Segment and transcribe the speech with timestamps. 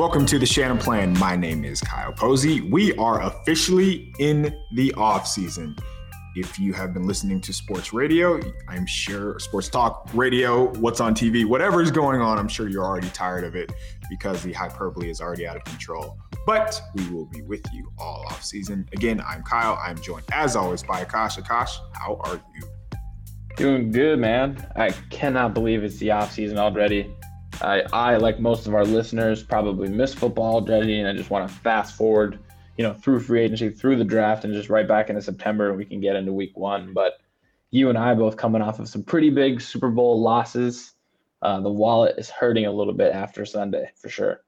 [0.00, 1.18] Welcome to the Shanaplan.
[1.18, 2.62] My name is Kyle Posey.
[2.62, 5.76] We are officially in the off season.
[6.34, 11.14] If you have been listening to sports radio, I'm sure sports talk radio, what's on
[11.14, 13.72] TV, whatever is going on, I'm sure you're already tired of it
[14.08, 16.16] because the hyperbole is already out of control.
[16.46, 18.88] But we will be with you all off season.
[18.94, 19.78] Again, I'm Kyle.
[19.84, 21.38] I'm joined as always by Akash.
[21.38, 22.62] Akash, how are you?
[23.56, 24.66] Doing good, man.
[24.76, 27.14] I cannot believe it's the off season already.
[27.62, 31.48] I, I, like most of our listeners, probably miss football already, and I just want
[31.48, 32.38] to fast forward,
[32.76, 35.76] you know, through free agency, through the draft, and just right back into September, and
[35.76, 36.92] we can get into Week One.
[36.94, 37.20] But
[37.70, 40.94] you and I both coming off of some pretty big Super Bowl losses.
[41.42, 44.40] Uh, the wallet is hurting a little bit after Sunday, for sure.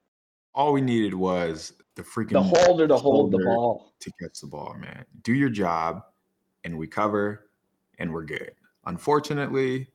[0.55, 4.47] All we needed was the freaking the holder to hold the ball to catch the
[4.47, 5.05] ball, man.
[5.21, 6.01] Do your job,
[6.63, 7.49] and we cover,
[7.99, 8.51] and we're good.
[8.85, 9.87] Unfortunately,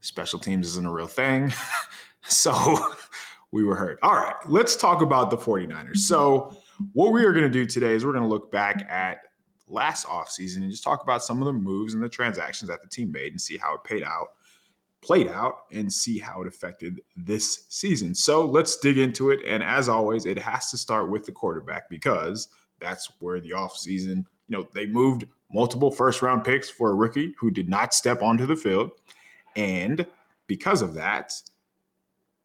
[0.00, 1.52] special teams isn't a real thing.
[2.30, 2.94] so
[3.52, 3.98] we were hurt.
[4.02, 5.98] All right, let's talk about the 49ers.
[5.98, 6.56] So,
[6.92, 9.18] what we are going to do today is we're going to look back at
[9.68, 12.88] last offseason and just talk about some of the moves and the transactions that the
[12.88, 14.28] team made and see how it paid out,
[15.02, 18.14] played out, and see how it affected this season.
[18.14, 19.40] So, let's dig into it.
[19.46, 22.48] And as always, it has to start with the quarterback because
[22.80, 27.34] that's where the offseason, you know, they moved multiple first round picks for a rookie
[27.38, 28.92] who did not step onto the field.
[29.56, 30.06] And
[30.46, 31.32] because of that,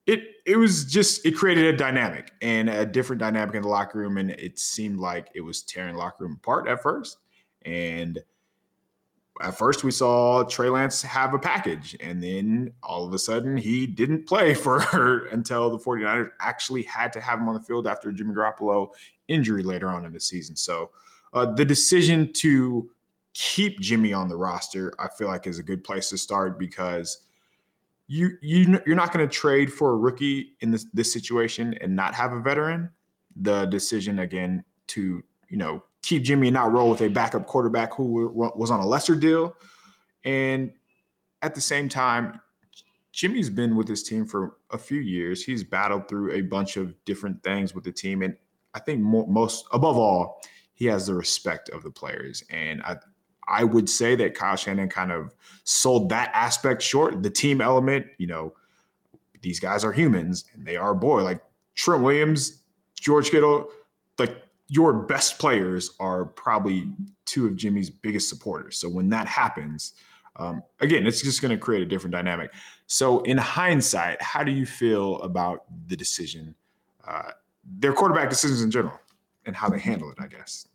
[0.08, 4.00] it it was just it created a dynamic and a different dynamic in the locker
[4.00, 4.18] room.
[4.18, 7.18] And it seemed like it was tearing locker room apart at first.
[7.66, 8.20] And
[9.42, 13.58] at first we saw Trey Lance have a package, and then all of a sudden
[13.58, 17.62] he didn't play for her until the 49ers actually had to have him on the
[17.62, 18.90] field after Jimmy Garoppolo
[19.28, 20.56] injury later on in the season.
[20.56, 20.92] So
[21.34, 22.90] uh, the decision to
[23.34, 27.25] keep Jimmy on the roster, I feel like is a good place to start because
[28.08, 31.96] you you you're not going to trade for a rookie in this this situation and
[31.96, 32.90] not have a veteran.
[33.36, 37.94] The decision again to you know keep Jimmy and not roll with a backup quarterback
[37.96, 39.56] who was on a lesser deal,
[40.24, 40.72] and
[41.42, 42.40] at the same time,
[43.12, 45.44] Jimmy's been with his team for a few years.
[45.44, 48.36] He's battled through a bunch of different things with the team, and
[48.76, 50.42] I think most above all,
[50.74, 52.44] he has the respect of the players.
[52.52, 52.98] And I
[53.48, 55.34] I would say that Kyle Shanahan kind of
[55.64, 57.24] sold that aspect short.
[57.24, 58.54] The team element, you know,
[59.42, 61.24] these guys are humans and they are boy.
[61.24, 61.42] Like
[61.76, 62.62] Trent Williams,
[63.00, 63.70] George Kittle,
[64.18, 64.36] like
[64.68, 66.88] your best players are probably
[67.26, 68.78] two of Jimmy's biggest supporters.
[68.78, 69.94] So when that happens,
[70.38, 72.52] um, again, it's just going to create a different dynamic.
[72.88, 76.56] So in hindsight, how do you feel about the decision,
[77.08, 77.32] uh,
[77.80, 79.00] their quarterback decisions in general,
[79.46, 80.18] and how they handle it?
[80.20, 80.68] I guess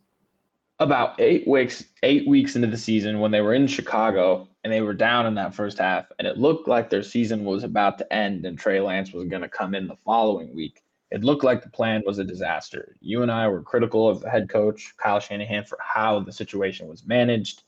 [0.81, 4.81] about eight weeks eight weeks into the season when they were in Chicago and they
[4.81, 8.13] were down in that first half and it looked like their season was about to
[8.13, 10.81] end and Trey Lance was going to come in the following week.
[11.11, 12.95] It looked like the plan was a disaster.
[12.99, 16.87] You and I were critical of the head coach Kyle Shanahan for how the situation
[16.87, 17.61] was managed.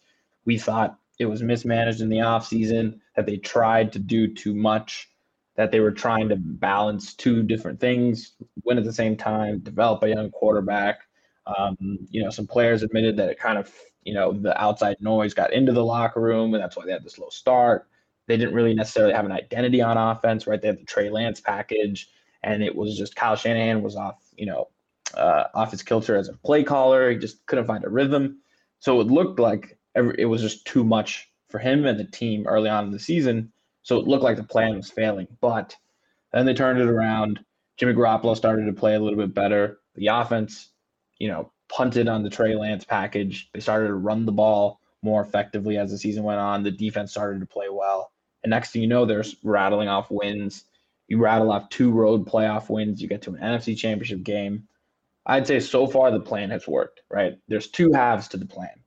[0.46, 5.08] We thought it was mismanaged in the offseason, that they tried to do too much,
[5.56, 8.32] that they were trying to balance two different things,
[8.64, 11.02] win at the same time, develop a young quarterback
[11.46, 11.78] um,
[12.10, 13.72] you know, some players admitted that it kind of,
[14.04, 17.04] you know, the outside noise got into the locker room, and that's why they had
[17.04, 17.88] the slow start.
[18.28, 20.62] They didn't really necessarily have an identity on offense, right?
[20.62, 22.10] They had the Trey Lance package,
[22.44, 24.70] and it was just Kyle Shanahan was off, you know,
[25.16, 27.12] uh, off his kilter as a play caller.
[27.12, 28.40] He just couldn't find a rhythm.
[28.80, 32.48] So it looked like every, it was just too much for him and the team
[32.48, 33.52] early on in the season.
[33.84, 35.28] So it looked like the plan was failing.
[35.40, 35.76] But
[36.32, 37.40] then they turned it around.
[37.78, 39.80] Jimmy Garoppolo started to play a little bit better.
[39.96, 40.70] The offense
[41.24, 43.50] you know, punted on the Trey Lance package.
[43.54, 46.64] They started to run the ball more effectively as the season went on.
[46.64, 48.12] The defense started to play well.
[48.44, 50.66] And next thing you know, they're rattling off wins.
[51.08, 53.02] You rattle off two road playoff wins.
[53.02, 54.68] You get to an NFC championship game.
[55.26, 57.40] I'd say so far the plan has worked, right?
[57.48, 58.84] There's two halves to the plan.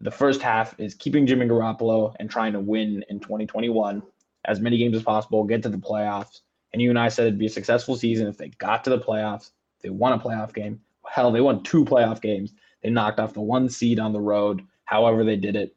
[0.00, 4.02] The first half is keeping Jimmy Garoppolo and trying to win in 2021
[4.46, 6.40] as many games as possible, get to the playoffs.
[6.72, 8.98] And you and I said it'd be a successful season if they got to the
[8.98, 12.52] playoffs, they won a playoff game, hell, they won two playoff games.
[12.82, 15.74] They knocked off the one seed on the road, however they did it.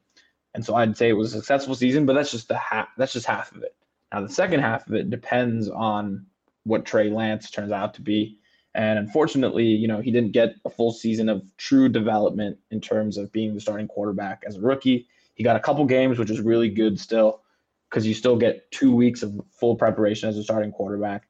[0.54, 3.12] And so I'd say it was a successful season, but that's just the half that's
[3.12, 3.74] just half of it.
[4.12, 6.26] Now the second half of it depends on
[6.64, 8.38] what Trey Lance turns out to be.
[8.74, 13.18] And unfortunately, you know, he didn't get a full season of true development in terms
[13.18, 15.08] of being the starting quarterback as a rookie.
[15.34, 17.42] He got a couple games, which is really good still,
[17.90, 21.24] because you still get two weeks of full preparation as a starting quarterback.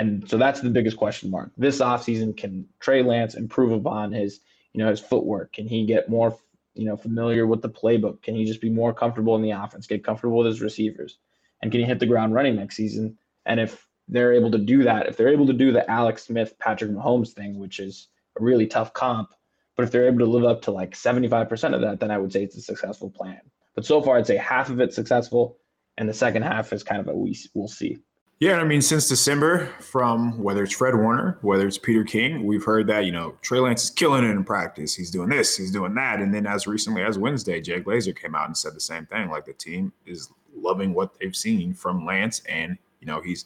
[0.00, 1.50] And so that's the biggest question mark.
[1.58, 4.40] This offseason, can Trey Lance improve upon his,
[4.72, 5.52] you know, his footwork?
[5.52, 6.38] Can he get more,
[6.72, 8.22] you know, familiar with the playbook?
[8.22, 11.18] Can he just be more comfortable in the offense, get comfortable with his receivers?
[11.60, 13.18] And can he hit the ground running next season?
[13.44, 16.58] And if they're able to do that, if they're able to do the Alex Smith,
[16.58, 18.08] Patrick Mahomes thing, which is
[18.40, 19.28] a really tough comp,
[19.76, 22.32] but if they're able to live up to like 75% of that, then I would
[22.32, 23.42] say it's a successful plan.
[23.74, 25.58] But so far, I'd say half of it's successful,
[25.98, 27.98] and the second half is kind of a we, we'll see.
[28.40, 32.64] Yeah, I mean, since December, from whether it's Fred Warner, whether it's Peter King, we've
[32.64, 34.94] heard that, you know, Trey Lance is killing it in practice.
[34.94, 36.20] He's doing this, he's doing that.
[36.20, 39.28] And then as recently as Wednesday, Jay Glazer came out and said the same thing.
[39.28, 42.40] Like the team is loving what they've seen from Lance.
[42.48, 43.44] And, you know, he's,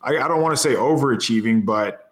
[0.00, 2.11] I, I don't want to say overachieving, but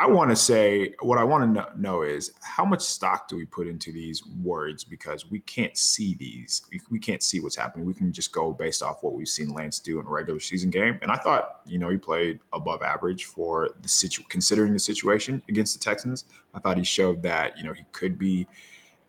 [0.00, 3.44] I want to say what I want to know is how much stock do we
[3.44, 6.62] put into these words because we can't see these.
[6.90, 7.84] We, can't see what's happening.
[7.84, 10.70] We can just go based off what we've seen Lance do in a regular season
[10.70, 10.98] game.
[11.02, 15.42] And I thought, you know, he played above average for the situ considering the situation
[15.50, 16.24] against the Texans.
[16.54, 18.46] I thought he showed that, you know, he could be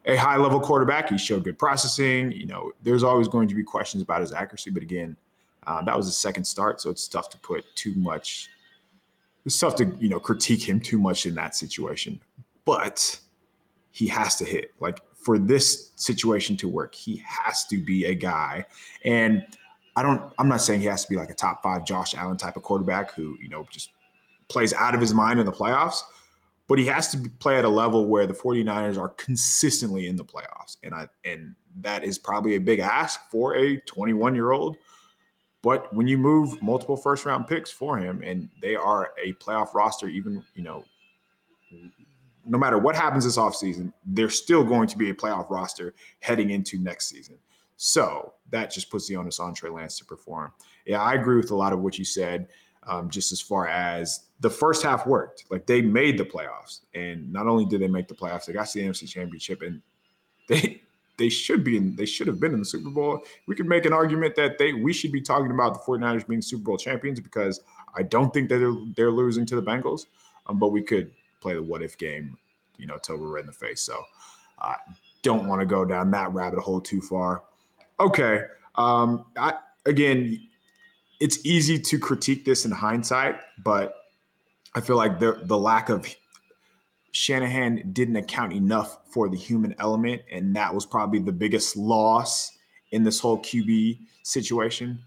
[0.04, 1.08] a high level quarterback.
[1.08, 2.34] He showed good processing.
[2.34, 5.16] You know, there's always going to be questions about his accuracy, but again,
[5.66, 8.50] uh, that was his second start, so it's tough to put too much
[9.46, 12.20] it's tough to you know critique him too much in that situation,
[12.66, 13.20] but
[13.92, 14.72] he has to hit.
[14.80, 18.66] Like for this situation to work, he has to be a guy.
[19.06, 19.46] And
[19.96, 20.32] I don't.
[20.38, 22.64] I'm not saying he has to be like a top five Josh Allen type of
[22.64, 23.90] quarterback who you know just
[24.48, 26.02] plays out of his mind in the playoffs.
[26.68, 30.24] But he has to play at a level where the 49ers are consistently in the
[30.24, 30.78] playoffs.
[30.84, 34.78] And I and that is probably a big ask for a 21 year old
[35.62, 39.74] but when you move multiple first round picks for him and they are a playoff
[39.74, 40.84] roster, even, you know,
[42.46, 46.50] no matter what happens this offseason, they're still going to be a playoff roster heading
[46.50, 47.38] into next season.
[47.78, 50.52] So that just puts the onus on Trey Lance to perform.
[50.86, 52.48] Yeah, I agree with a lot of what you said,
[52.88, 55.46] um, just as far as the first half worked.
[55.52, 56.82] Like they made the playoffs.
[56.96, 59.82] And not only did they make the playoffs, they got to the NFC championship and
[60.48, 60.81] they
[61.22, 63.24] they should be in they should have been in the Super Bowl.
[63.46, 66.42] We could make an argument that they we should be talking about the 49ers being
[66.42, 67.62] Super Bowl champions because
[67.96, 70.08] I don't think that they're, they're losing to the Bengals.
[70.48, 72.40] Um, but we could play the what if game,
[72.78, 73.82] you know, till we're red in the face.
[73.82, 74.04] So
[74.58, 74.76] I uh,
[75.22, 77.44] don't want to go down that rabbit hole too far.
[78.00, 78.46] Okay.
[78.76, 79.54] Um, I
[79.86, 80.42] again
[81.20, 83.94] it's easy to critique this in hindsight, but
[84.74, 86.08] I feel like the the lack of
[87.12, 92.58] Shanahan didn't account enough for the human element, and that was probably the biggest loss
[92.92, 95.00] in this whole QB situation.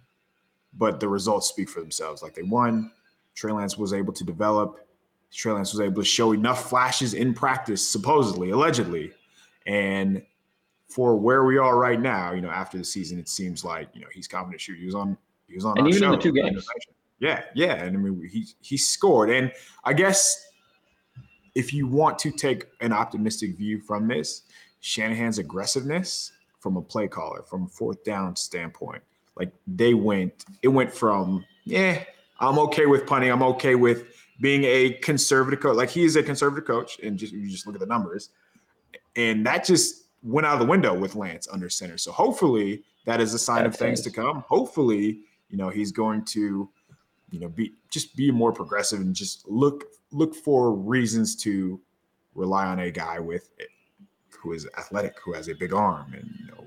[0.77, 2.23] But the results speak for themselves.
[2.23, 2.91] Like they won,
[3.35, 4.87] Trey Lance was able to develop.
[5.33, 9.13] Trey Lance was able to show enough flashes in practice, supposedly, allegedly,
[9.67, 10.23] and
[10.89, 14.01] for where we are right now, you know, after the season, it seems like you
[14.01, 14.79] know he's confident shoot.
[14.79, 15.17] He was on,
[15.49, 16.67] he was on, and even show, in the two games.
[17.19, 19.51] Yeah, yeah, and I mean he he scored, and
[19.85, 20.47] I guess
[21.55, 24.43] if you want to take an optimistic view from this,
[24.81, 29.03] Shanahan's aggressiveness from a play caller, from a fourth down standpoint,
[29.37, 32.03] like they went, it went from, yeah,
[32.41, 33.31] I'm okay with punting.
[33.31, 34.05] I'm okay with
[34.41, 35.77] being a conservative coach.
[35.77, 38.31] Like he is a conservative coach, and just you just look at the numbers,
[39.17, 41.99] and that just went out of the window with Lance under center.
[41.99, 44.13] So hopefully that is a sign That's of things nice.
[44.13, 44.45] to come.
[44.49, 46.69] Hopefully, you know, he's going to,
[47.35, 51.81] you know, be just be more progressive and just look look for reasons to
[52.37, 53.51] rely on a guy with
[54.31, 56.65] who is athletic, who has a big arm, and you know,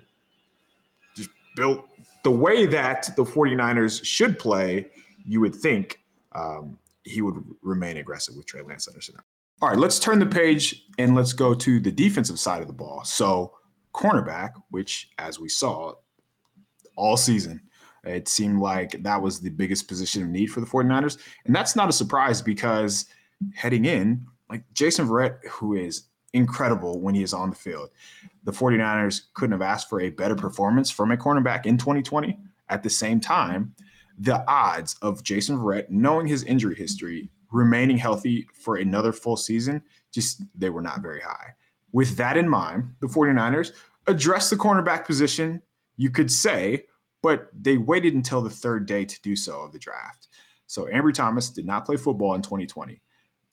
[1.16, 1.88] just built
[2.26, 4.88] the way that the 49ers should play,
[5.26, 6.02] you would think
[6.34, 9.16] um, he would remain aggressive with Trey Lance Anderson.
[9.62, 12.74] All right, let's turn the page and let's go to the defensive side of the
[12.74, 13.06] ball.
[13.06, 13.54] So,
[13.94, 15.94] cornerback, which as we saw
[16.98, 17.62] all season,
[18.08, 21.18] it seemed like that was the biggest position of need for the 49ers.
[21.46, 23.06] And that's not a surprise because
[23.54, 27.90] heading in, like Jason Verrett, who is incredible when he is on the field.
[28.44, 32.38] The 49ers couldn't have asked for a better performance from a cornerback in 2020.
[32.70, 33.74] At the same time,
[34.18, 39.82] the odds of Jason Verrett, knowing his injury history, remaining healthy for another full season,
[40.14, 41.54] just they were not very high.
[41.92, 43.72] With that in mind, the 49ers
[44.08, 45.62] addressed the cornerback position,
[45.96, 46.86] you could say,
[47.22, 50.28] but they waited until the third day to do so of the draft.
[50.68, 53.02] So Ambry Thomas did not play football in 2020.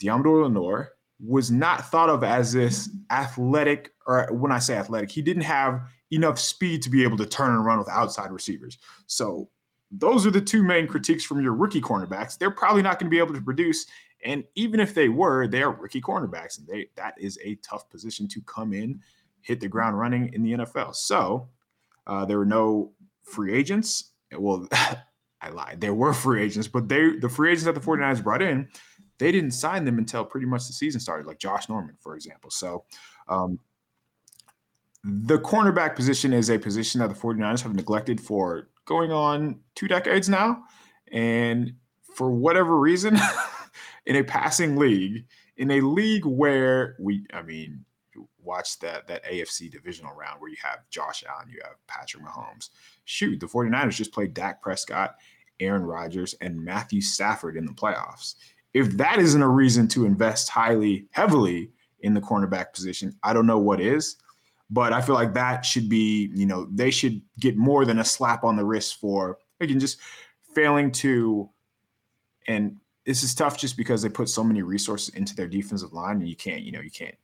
[0.01, 0.91] Deommodore Lenoir
[1.21, 5.83] was not thought of as this athletic, or when I say athletic, he didn't have
[6.11, 8.79] enough speed to be able to turn and run with outside receivers.
[9.07, 9.49] So
[9.91, 12.37] those are the two main critiques from your rookie cornerbacks.
[12.37, 13.87] They're probably not going to be able to produce.
[14.25, 16.59] And even if they were, they are rookie cornerbacks.
[16.59, 19.01] And they that is a tough position to come in,
[19.43, 20.95] hit the ground running in the NFL.
[20.97, 21.49] So
[22.07, 22.93] uh, there were no
[23.25, 24.13] free agents.
[24.37, 24.69] Well,
[25.41, 25.81] I lied.
[25.81, 28.69] There were free agents, but they the free agents that the 49ers brought in
[29.19, 32.51] they didn't sign them until pretty much the season started, like Josh Norman, for example.
[32.51, 32.85] So
[33.29, 33.59] um,
[35.05, 39.89] the cornerback position is a position that the 49ers have neglected for going on two
[39.89, 40.65] decades now.
[41.13, 41.75] And
[42.15, 43.19] for whatever reason,
[44.07, 45.27] in a passing league,
[45.57, 47.85] in a league where we, I mean,
[48.45, 52.71] watch that that AFC divisional round where you have Josh Allen, you have Patrick Mahomes.
[53.05, 55.17] Shoot, the 49ers just played Dak Prescott,
[55.61, 58.35] Aaron Rodgers, and Matthew Stafford in the playoffs.
[58.73, 61.71] If that isn't a reason to invest highly, heavily
[62.01, 64.17] in the cornerback position, I don't know what is.
[64.71, 68.05] But I feel like that should be, you know, they should get more than a
[68.05, 70.01] slap on the wrist for again just
[70.55, 71.49] failing to
[72.47, 76.17] and this is tough just because they put so many resources into their defensive line
[76.17, 77.15] and you can't, you know, you can't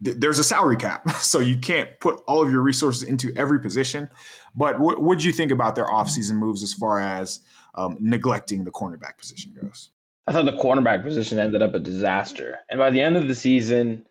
[0.00, 4.08] there's a salary cap, so you can't put all of your resources into every position.
[4.54, 7.40] But what would you think about their offseason moves as far as
[7.74, 9.90] um, neglecting the cornerback position goes?
[10.26, 13.34] I thought the cornerback position ended up a disaster, and by the end of the
[13.34, 14.06] season,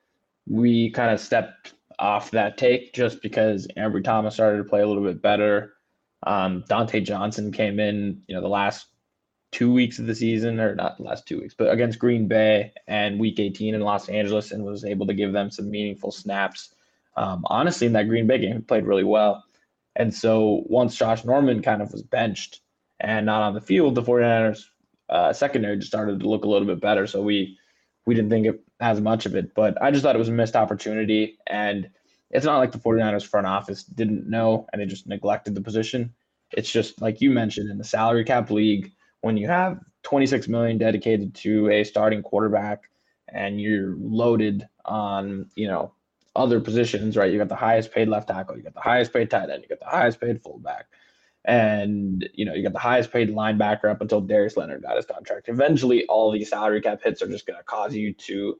[0.47, 4.87] we kind of stepped off that take just because Ambry Thomas started to play a
[4.87, 5.73] little bit better.
[6.25, 8.87] Um, Dontae Johnson came in, you know, the last
[9.51, 12.71] two weeks of the season, or not the last two weeks, but against Green Bay
[12.87, 16.75] and Week 18 in Los Angeles, and was able to give them some meaningful snaps.
[17.17, 19.43] Um, honestly, in that Green Bay game, he played really well.
[19.95, 22.61] And so once Josh Norman kind of was benched
[22.99, 24.65] and not on the field, the 49ers
[25.09, 27.07] uh, secondary just started to look a little bit better.
[27.07, 27.57] So we
[28.05, 30.33] we didn't think it as much of it, but I just thought it was a
[30.33, 31.37] missed opportunity.
[31.47, 31.89] And
[32.31, 36.13] it's not like the 49ers front office didn't know and they just neglected the position.
[36.51, 38.91] It's just like you mentioned in the salary cap league,
[39.21, 42.83] when you have 26 million dedicated to a starting quarterback
[43.27, 45.93] and you're loaded on, you know,
[46.35, 47.31] other positions, right?
[47.31, 49.69] You got the highest paid left tackle, you got the highest paid tight end, you
[49.69, 50.85] got the highest paid fullback,
[51.45, 55.05] and you know, you got the highest paid linebacker up until Darius Leonard got his
[55.05, 55.49] contract.
[55.49, 58.57] Eventually, all these salary cap hits are just going to cause you to,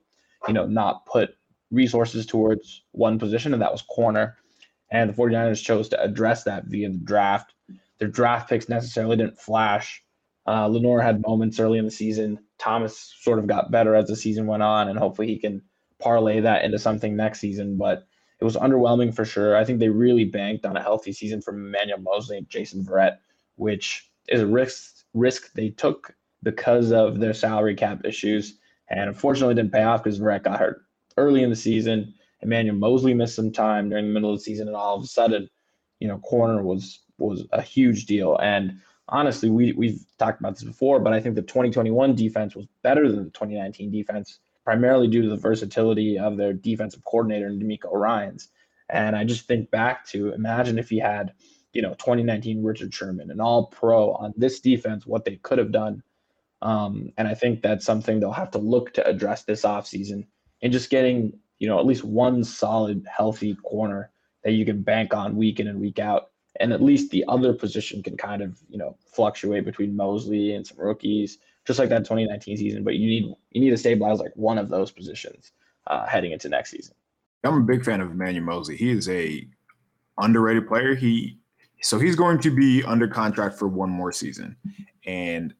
[0.47, 1.35] you know, not put
[1.71, 4.37] resources towards one position, and that was corner.
[4.91, 7.53] And the 49ers chose to address that via the draft.
[7.99, 10.03] Their draft picks necessarily didn't flash
[10.47, 12.39] uh, Lenoir had moments early in the season.
[12.57, 15.61] Thomas sort of got better as the season went on, and hopefully he can
[15.99, 17.77] parlay that into something next season.
[17.77, 18.07] But
[18.39, 19.55] it was underwhelming for sure.
[19.55, 23.17] I think they really banked on a healthy season from Emmanuel Moseley and Jason Verrett,
[23.55, 28.57] which is a risk risk they took because of their salary cap issues.
[28.89, 30.83] And unfortunately, didn't pay off because Verrett got hurt
[31.17, 32.13] early in the season.
[32.41, 35.07] Emmanuel Moseley missed some time during the middle of the season, and all of a
[35.07, 35.49] sudden,
[35.99, 38.37] you know, corner was was a huge deal.
[38.37, 38.79] And
[39.09, 43.09] honestly, we we've talked about this before, but I think the 2021 defense was better
[43.09, 48.49] than the 2019 defense, primarily due to the versatility of their defensive coordinator DeMeco Ryans.
[48.89, 51.33] And I just think back to imagine if he had,
[51.73, 55.71] you know, 2019 Richard Sherman, an all pro on this defense, what they could have
[55.71, 56.01] done.
[56.61, 60.25] Um, and I think that's something they'll have to look to address this offseason
[60.61, 64.11] and just getting, you know, at least one solid, healthy corner
[64.43, 66.28] that you can bank on week in and week out
[66.59, 70.65] and at least the other position can kind of you know fluctuate between Moseley and
[70.65, 72.83] some rookies, just like that 2019 season.
[72.83, 75.51] But you need you need to stabilize like one of those positions
[75.87, 76.95] uh, heading into next season.
[77.43, 78.75] I'm a big fan of Emmanuel Moseley.
[78.75, 79.47] He is a
[80.17, 80.95] underrated player.
[80.95, 81.37] He
[81.81, 84.55] so he's going to be under contract for one more season,
[85.05, 85.53] and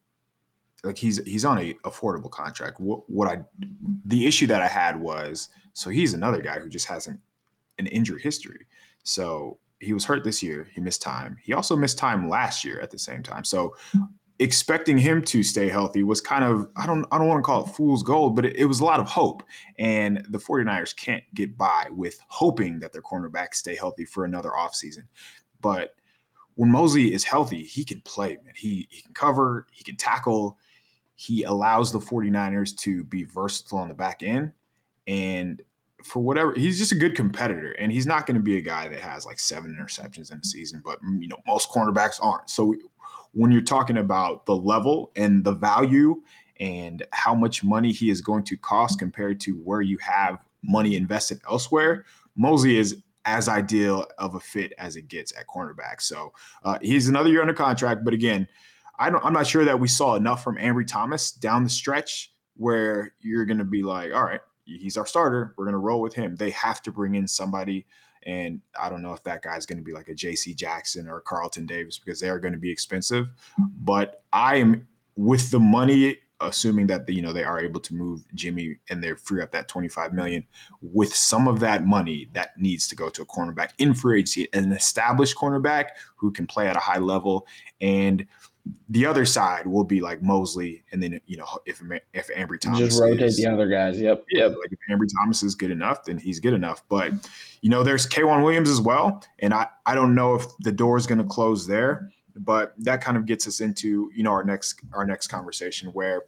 [0.84, 2.78] like he's he's on a affordable contract.
[2.80, 3.38] What what I
[4.04, 7.20] the issue that I had was so he's another guy who just hasn't
[7.78, 8.66] an injury history.
[9.02, 10.68] So he was hurt this year.
[10.74, 11.36] He missed time.
[11.42, 13.44] He also missed time last year at the same time.
[13.44, 14.02] So hmm.
[14.38, 17.64] expecting him to stay healthy was kind of I don't I don't want to call
[17.64, 19.42] it fool's gold, but it, it, was a lot of hope.
[19.78, 24.50] And the 49ers can't get by with hoping that their cornerbacks stay healthy for another
[24.50, 25.04] offseason.
[25.60, 25.94] But
[26.54, 28.54] when Moseley is healthy, he can play, man.
[28.54, 30.58] He he can cover, he can tackle.
[31.16, 34.52] He allows the 49ers to be versatile on the back end.
[35.06, 35.60] And
[36.04, 38.88] for whatever he's just a good competitor and he's not going to be a guy
[38.88, 42.48] that has like seven interceptions in a season but mm, you know most cornerbacks aren't.
[42.50, 42.74] So
[43.32, 46.20] when you're talking about the level and the value
[46.58, 50.96] and how much money he is going to cost compared to where you have money
[50.96, 52.04] invested elsewhere
[52.36, 56.00] Moseley is as ideal of a fit as it gets at cornerback.
[56.00, 56.32] So
[56.64, 58.48] uh, he's another year under contract but again
[59.00, 62.32] I don't, I'm not sure that we saw enough from Ambry Thomas down the stretch
[62.56, 64.40] where you're going to be like, all right,
[64.78, 65.54] he's our starter.
[65.56, 66.36] We're going to roll with him.
[66.36, 67.86] They have to bring in somebody.
[68.24, 71.20] And I don't know if that guy's going to be like a JC Jackson or
[71.20, 73.28] Carlton Davis because they are going to be expensive.
[73.58, 74.86] But I am
[75.16, 79.02] with the money, assuming that the, you know they are able to move Jimmy and
[79.02, 80.46] they're free up that 25 million.
[80.82, 84.48] With some of that money that needs to go to a cornerback in free agency,
[84.52, 87.46] an established cornerback who can play at a high level
[87.80, 88.26] and
[88.88, 92.80] the other side will be like Moseley, and then you know if if Ambry Thomas
[92.80, 94.00] just rotate is, the other guys.
[94.00, 94.24] Yep.
[94.30, 94.50] Yep.
[94.50, 96.82] Like if Ambry Thomas is good enough, then he's good enough.
[96.88, 97.12] But
[97.60, 100.96] you know, there's K'Waun Williams as well, and I I don't know if the door
[100.96, 104.44] is going to close there, but that kind of gets us into you know our
[104.44, 106.22] next our next conversation where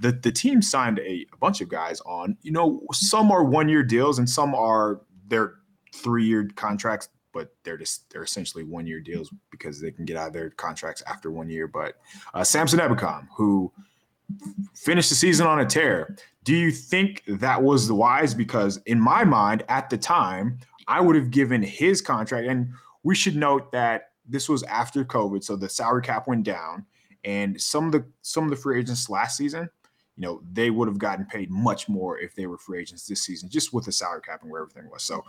[0.00, 2.36] the the team signed a, a bunch of guys on.
[2.42, 5.54] You know, some are one year deals and some are they're
[5.94, 7.08] three year contracts,
[7.38, 10.50] but they're just they're essentially one year deals because they can get out of their
[10.50, 11.68] contracts after one year.
[11.68, 11.94] But
[12.34, 13.72] uh, Samson Ebukam, who
[14.74, 18.34] finished the season on a tear, do you think that was the wise?
[18.34, 22.70] Because in my mind, at the time, I would have given his contract, and
[23.04, 26.86] we should note that this was after COVID, so the salary cap went down,
[27.22, 29.70] and some of the some of the free agents last season
[30.18, 33.22] you know, they would have gotten paid much more if they were free agents this
[33.22, 35.04] season, just with the salary cap and where everything was.
[35.04, 35.22] So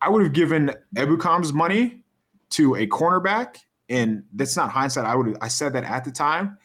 [0.00, 2.02] I would have given Ebukam's money
[2.50, 3.58] to a cornerback.
[3.88, 5.04] And that's not hindsight.
[5.06, 6.58] I would I said that at the time.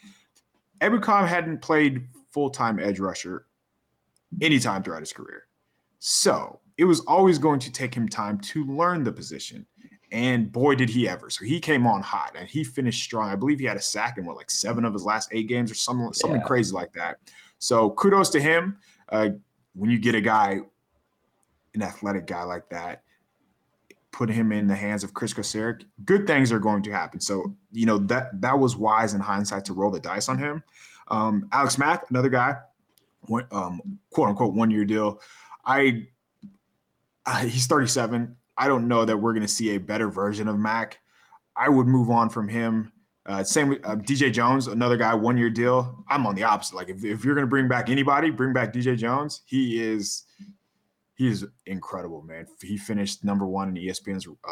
[0.79, 3.45] Ebukam hadn't played full-time edge rusher
[4.41, 5.43] anytime throughout his career.
[5.99, 9.67] So it was always going to take him time to learn the position.
[10.11, 11.29] And boy, did he ever.
[11.29, 13.29] So he came on hot and he finished strong.
[13.29, 15.71] I believe he had a sack in what, like seven of his last eight games
[15.71, 16.47] or something, something yeah.
[16.47, 17.19] crazy like that.
[17.59, 18.77] So kudos to him.
[19.09, 19.29] Uh,
[19.75, 20.59] when you get a guy,
[21.75, 23.03] an athletic guy like that,
[24.11, 27.19] put him in the hands of Chris Kocurek, good things are going to happen.
[27.19, 30.63] So you know that that was wise in hindsight to roll the dice on him.
[31.07, 32.55] Um, Alex Mack, another guy,
[33.51, 35.21] um, quote unquote one year deal.
[35.65, 36.07] I,
[37.25, 38.35] I he's 37.
[38.57, 40.99] I don't know that we're going to see a better version of Mack.
[41.55, 42.91] I would move on from him.
[43.25, 46.03] Uh, same with uh, DJ Jones, another guy, one year deal.
[46.09, 46.75] I'm on the opposite.
[46.75, 49.41] Like if, if you're going to bring back anybody, bring back DJ Jones.
[49.45, 50.23] He is
[51.21, 52.47] he is incredible, man.
[52.59, 54.51] He finished number one in ESPN's uh,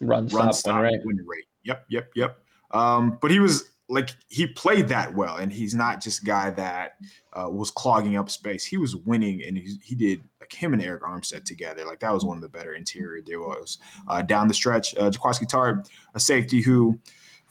[0.00, 1.00] run, run stop, win rate.
[1.04, 1.44] win rate.
[1.62, 2.38] Yep, yep, yep.
[2.72, 6.50] Um, but he was like he played that well, and he's not just a guy
[6.50, 6.96] that
[7.34, 8.64] uh, was clogging up space.
[8.64, 11.84] He was winning, and he, he did like him and Arik Armstead together.
[11.84, 13.78] Like that was one of the better interior duos
[14.08, 14.96] uh, down the stretch.
[14.96, 16.98] Uh, Jaquiski Tartt, a safety who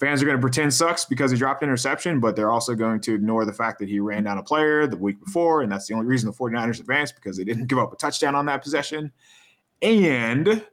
[0.01, 2.99] fans are going to pretend sucks because he dropped an interception, but they're also going
[2.99, 5.61] to ignore the fact that he ran down a player the week before.
[5.61, 8.33] And that's the only reason the 49ers advanced because they didn't give up a touchdown
[8.33, 9.11] on that possession.
[9.83, 10.65] And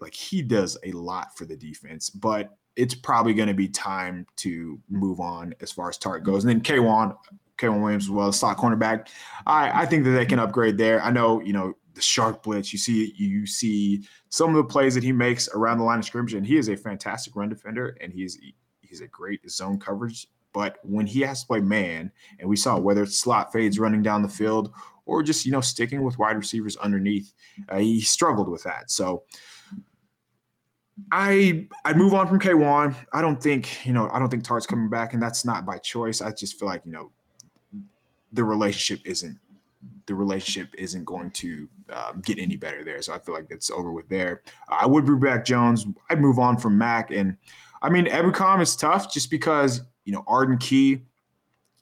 [0.00, 4.26] like he does a lot for the defense, but it's probably going to be time
[4.36, 6.44] to move on as far as Tartt goes.
[6.44, 7.16] And then K'Waun,
[7.56, 9.08] K'Waun Williams as well, slot cornerback.
[9.46, 11.02] I, I think that they can upgrade there.
[11.02, 12.72] I know, you know, the shark blitz.
[12.72, 16.04] You see, you see some of the plays that he makes around the line of
[16.04, 18.38] scrimmage, and he is a fantastic run defender, and he's
[18.82, 20.28] he's a great zone coverage.
[20.52, 24.02] But when he has to play man, and we saw whether it's slot fades running
[24.02, 24.72] down the field
[25.06, 27.32] or just you know sticking with wide receivers underneath,
[27.70, 28.90] uh, he struggled with that.
[28.90, 29.24] So
[31.10, 32.94] I I move on from K'Waun.
[33.14, 35.78] I don't think you know I don't think Tartt's coming back, and that's not by
[35.78, 36.20] choice.
[36.20, 37.10] I just feel like you know
[38.32, 39.38] the relationship isn't
[40.06, 43.02] the relationship isn't going to um, get any better there.
[43.02, 44.42] So I feel like it's over with there.
[44.68, 45.86] I would bring back Jones.
[46.10, 47.10] I'd move on from Mack.
[47.10, 47.36] And
[47.82, 51.02] I mean, Ebukam is tough just because, you know, Arden Key,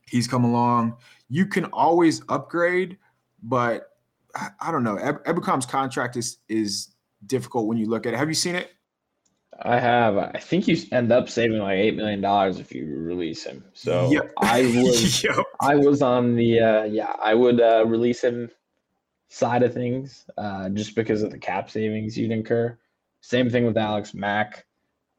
[0.07, 0.97] he's come along.
[1.29, 2.99] You can always upgrade,
[3.43, 3.91] but
[4.35, 4.97] I, I don't know.
[4.97, 6.89] Ebukam's contract is is
[7.27, 8.17] difficult when you look at it.
[8.19, 8.71] Have you seen it?
[9.63, 10.17] I have.
[10.17, 13.65] I think you end up saving like eight million dollars if you release him.
[13.73, 14.33] So yep.
[14.39, 15.37] I was, yep.
[15.61, 18.51] I was on the uh, yeah, I would uh, release him
[19.29, 22.79] side of things uh, just because of the cap savings you'd incur.
[23.21, 24.65] Same thing with Alex Mack,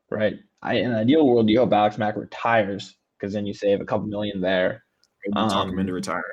[0.10, 0.36] right?
[0.62, 3.86] I in an ideal world, you hope Alex Mack retires because then you save a
[3.86, 4.84] couple million there.
[5.36, 6.24] Um, talk him into retiring.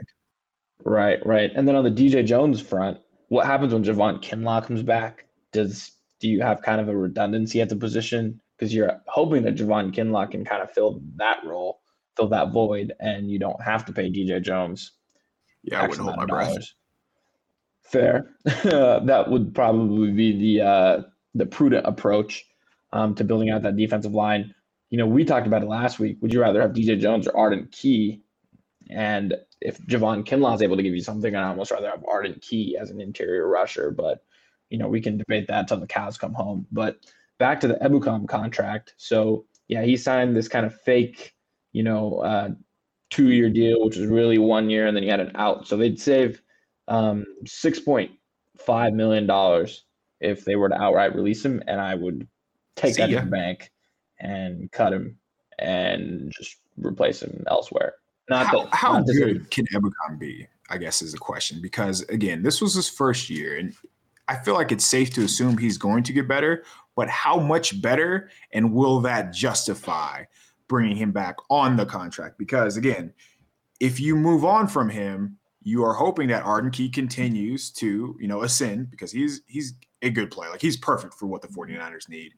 [0.84, 1.50] Right, right.
[1.54, 5.26] And then on the DJ Jones front, what happens when Javon Kinlaw comes back?
[5.52, 9.56] Does do you have kind of a redundancy at the position because you're hoping that
[9.56, 11.80] Javon Kinlaw can kind of fill that role,
[12.16, 14.92] fill that void, and you don't have to pay DJ Jones.
[15.64, 16.72] Yeah, I wouldn't hold my breath.
[17.82, 18.30] Fair.
[18.44, 21.02] that would probably be the uh,
[21.34, 22.46] the prudent approach
[22.92, 24.54] um, to building out that defensive line.
[24.90, 26.18] You know, we talked about it last week.
[26.20, 28.22] Would you rather have DJ Jones or Arden Key?
[28.90, 32.38] And if Javon Kinlaw is able to give you something, I'd almost rather have Arden
[32.40, 33.90] Key as an interior rusher.
[33.90, 34.22] But
[34.72, 36.66] you know, we can debate that until the cows come home.
[36.72, 36.96] But
[37.38, 38.94] back to the Ebukam contract.
[38.96, 41.34] So yeah, he signed this kind of fake,
[41.72, 42.48] you know, uh,
[43.10, 45.68] two year deal, which was really one year, and then he had an out.
[45.68, 46.40] So they'd save
[46.88, 48.12] um, six point
[48.58, 49.84] five million dollars
[50.20, 52.26] if they were to outright release him, and I would
[52.74, 53.18] take See that ya.
[53.18, 53.70] to the bank
[54.20, 55.18] and cut him
[55.58, 57.94] and just replace him elsewhere.
[58.30, 60.46] Not how, that, how not good can Ebukam be?
[60.70, 63.74] I guess is the question because again, this was his first year, and
[64.32, 66.64] I feel like it's safe to assume he's going to get better,
[66.96, 70.24] but how much better and will that justify
[70.68, 72.38] bringing him back on the contract?
[72.38, 73.12] Because again,
[73.78, 78.26] if you move on from him, you are hoping that Arden Key continues to, you
[78.26, 80.50] know, ascend because he's he's a good player.
[80.50, 82.32] Like he's perfect for what the 49ers need.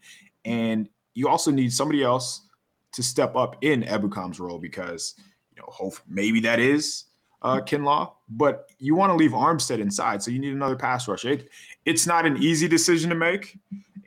[0.45, 2.49] And you also need somebody else
[2.93, 5.15] to step up in Ebukam's role because
[5.55, 7.05] you know hope maybe that is
[7.45, 11.31] uh, Kinlaw, but you want to leave Armstead inside, so you need another pass rusher.
[11.31, 11.51] It,
[11.85, 13.59] it's not an easy decision to make,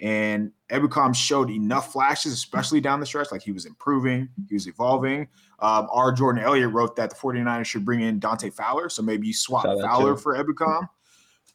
[0.02, 4.68] and Ebukam showed enough flashes, especially down the stretch, like he was improving, he was
[4.68, 5.28] evolving.
[5.60, 9.28] Um, our Jordan Elliott wrote that the 49ers should bring in Dante Fowler, so maybe
[9.28, 10.22] you swap Fowler too.
[10.22, 10.90] for Ebukam.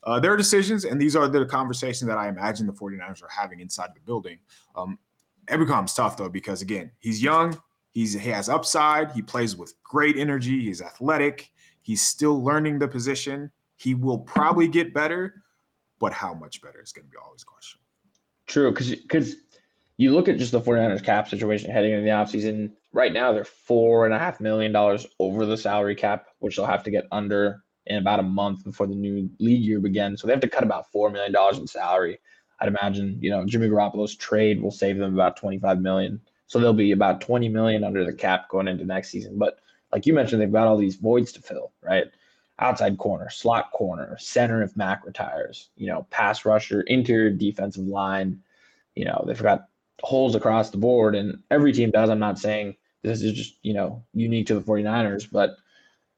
[0.05, 3.29] Uh, there are decisions, and these are the conversations that I imagine the 49ers are
[3.29, 4.39] having inside the building.
[4.77, 4.99] Um,
[5.49, 10.65] tough though because again, he's young, he's he has upside, he plays with great energy,
[10.65, 11.52] he's athletic,
[11.83, 13.51] He's still learning the position.
[13.77, 15.43] He will probably get better,
[15.99, 17.81] but how much better is going to be always a question.
[18.47, 19.37] True, because because
[19.97, 22.73] you look at just the 49ers cap situation heading into the offseason.
[22.93, 26.67] Right now, they're four and a half million dollars over the salary cap, which they'll
[26.67, 30.21] have to get under in about a month before the new league year begins.
[30.21, 32.19] So they have to cut about four million dollars in salary.
[32.61, 36.21] I'd imagine, you know, Jimmy Garoppolo's trade will save them about 25 million.
[36.47, 39.39] So they'll be about 20 million under the cap going into next season.
[39.39, 39.59] But
[39.93, 42.07] like you mentioned, they've got all these voids to fill, right?
[42.59, 48.41] Outside corner, slot corner, center if Mack retires, you know, pass rusher, interior defensive line.
[48.95, 49.69] You know, they've got
[50.03, 52.11] holes across the board, and every team does.
[52.11, 55.57] I'm not saying this is just, you know, unique to the 49ers, but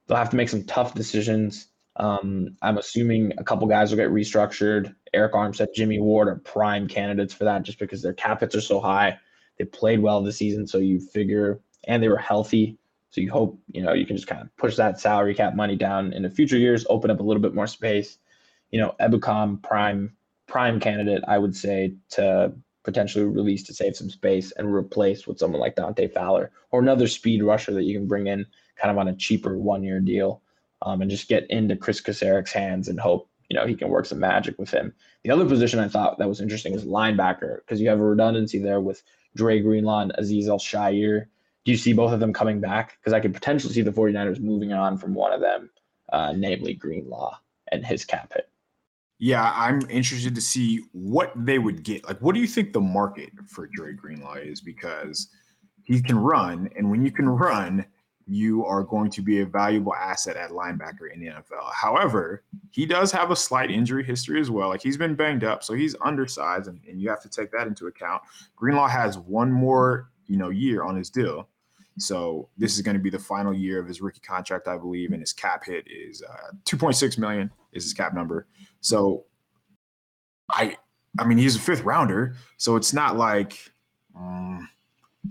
[0.06, 1.68] they'll have to make some tough decisions.
[1.96, 4.94] Um, I'm assuming a couple guys will get restructured.
[5.14, 8.60] Arik Armstead, Jimmy Ward are prime candidates for that just because their cap hits are
[8.60, 9.18] so high.
[9.58, 12.76] They played well this season, so you figure, and they were healthy.
[13.14, 15.76] So you hope, you know, you can just kind of push that salary cap money
[15.76, 18.18] down in the future years, open up a little bit more space.
[18.72, 20.16] You know, Ebukam prime
[20.48, 25.38] prime candidate, I would say, to potentially release to save some space and replace with
[25.38, 28.98] someone like Dante Fowler or another speed rusher that you can bring in kind of
[28.98, 30.42] on a cheaper one year deal
[30.82, 34.06] um, and just get into Chris Kocurek's hands and hope, you know, he can work
[34.06, 34.92] some magic with him.
[35.22, 38.58] The other position I thought that was interesting is linebacker because you have a redundancy
[38.58, 39.04] there with
[39.36, 41.26] Dre Greenlaw and Azeez Al-Shaair
[41.64, 42.98] do you see both of them coming back?
[42.98, 45.70] Because I could potentially see the 49ers moving on from one of them,
[46.12, 47.38] uh, namely Greenlaw
[47.72, 48.48] and his cap hit.
[49.18, 52.04] Yeah, I'm interested to see what they would get.
[52.06, 54.60] Like, what do you think the market for Dre Greenlaw is?
[54.60, 55.28] Because
[55.84, 57.86] he can run, and when you can run,
[58.26, 61.72] you are going to be a valuable asset at linebacker in the NFL.
[61.74, 64.68] However, he does have a slight injury history as well.
[64.68, 67.66] Like he's been banged up, so he's undersized, and, and you have to take that
[67.66, 68.22] into account.
[68.56, 71.48] Greenlaw has one more, you know, year on his deal.
[71.98, 75.12] So this is going to be the final year of his rookie contract, I believe,
[75.12, 78.46] and his cap hit is uh, 2.6 million is his cap number.
[78.80, 79.24] So
[80.50, 80.76] I,
[81.18, 83.58] I mean, he's a fifth rounder, so it's not like,
[84.16, 84.68] um,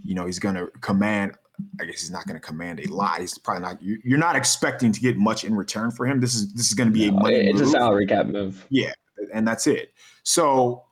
[0.04, 1.34] you know, he's going to command.
[1.80, 3.19] I guess he's not going to command a lot.
[3.19, 3.78] He's probably not.
[3.82, 6.19] You're not expecting to get much in return for him.
[6.19, 7.36] This is this is going to be no, a money.
[7.36, 7.67] It's move.
[7.67, 8.65] a salary cap move.
[8.69, 8.91] Yeah,
[9.34, 9.93] and that's it.
[10.23, 10.84] So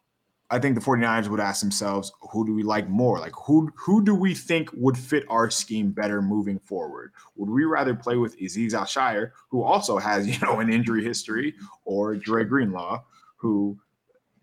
[0.52, 3.20] I think the 49ers would ask themselves, who do we like more?
[3.20, 7.14] Like who who do we think would fit our scheme better moving forward?
[7.38, 11.56] Would we rather play with Azeez Al-Shaair, who also has, you know, an injury history,
[11.86, 13.02] or Dre Greenlaw,
[13.38, 13.80] who,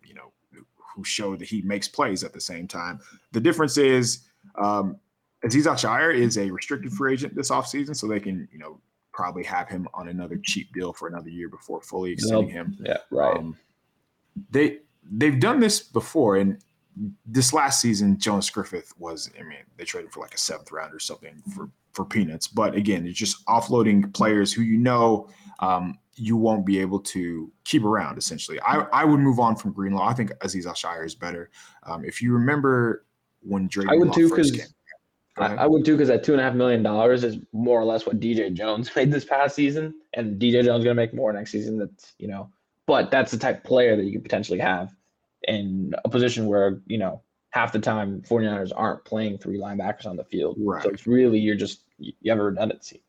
[0.02, 0.32] you know,
[0.96, 3.00] who showed that he makes plays at the same time?
[3.32, 4.96] The difference is um,
[5.44, 8.80] Azeez Al-Shaair is a restricted free agent this offseason, so they can, you know,
[9.12, 12.78] probably have him on another cheap deal for another year before fully extending him.
[12.80, 13.36] Yeah, right.
[13.36, 13.58] Um,
[14.50, 16.58] they they've done this before, and
[17.26, 19.30] this last season, Jonas Griffith was.
[19.38, 22.46] I mean, they traded for like a seventh round or something for for peanuts.
[22.46, 25.28] But again, it's just offloading players who you know
[25.60, 28.18] um, you won't be able to keep around.
[28.18, 30.06] Essentially, I I would move on from Greenlaw.
[30.06, 31.50] I think Azeez Al-Shaair is better.
[31.84, 33.04] Um, if you remember
[33.40, 34.74] when Drake, I would too because.
[35.40, 38.04] I, would too because that two and a half million dollars is more or less
[38.04, 41.32] what DJ Jones made this past season, and DJ Jones is going to make more
[41.32, 41.78] next season.
[41.78, 42.50] That's you know,
[42.88, 44.96] but that's the type of player that you could potentially have
[45.42, 50.16] in a position where, you know, half the time 49ers aren't playing three linebackers on
[50.16, 50.56] the field.
[50.58, 50.82] Right.
[50.82, 53.02] So it's really, you're just, you have a redundancy.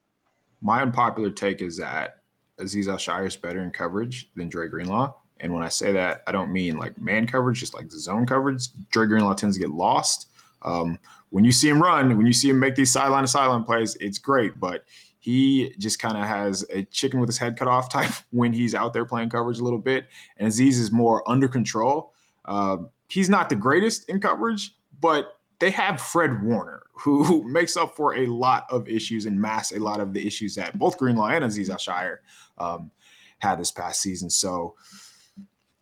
[0.61, 2.17] My unpopular take is that
[2.59, 5.13] Azeez Al-Shaair is better in coverage than Dre Greenlaw.
[5.39, 8.67] And when I say that, I don't mean like man coverage, just like zone coverage.
[8.91, 10.27] Dre Greenlaw tends to get lost.
[10.63, 13.63] Um, when you see him run, when you see him make these sideline to sideline
[13.63, 14.59] plays, it's great.
[14.59, 14.83] But
[15.19, 18.73] he just kind of has a chicken with his head cut off type when he's
[18.73, 20.07] out there playing coverage a little bit.
[20.37, 22.13] And Azeez is more under control.
[22.45, 27.95] Um, he's not the greatest in coverage, but they have Fred Warner, who makes up
[27.95, 31.27] for a lot of issues and masks a lot of the issues that both Greenlaw
[31.27, 32.17] and Azeez Al-Shaair
[32.57, 32.91] um,
[33.39, 34.29] had this past season.
[34.29, 34.75] So,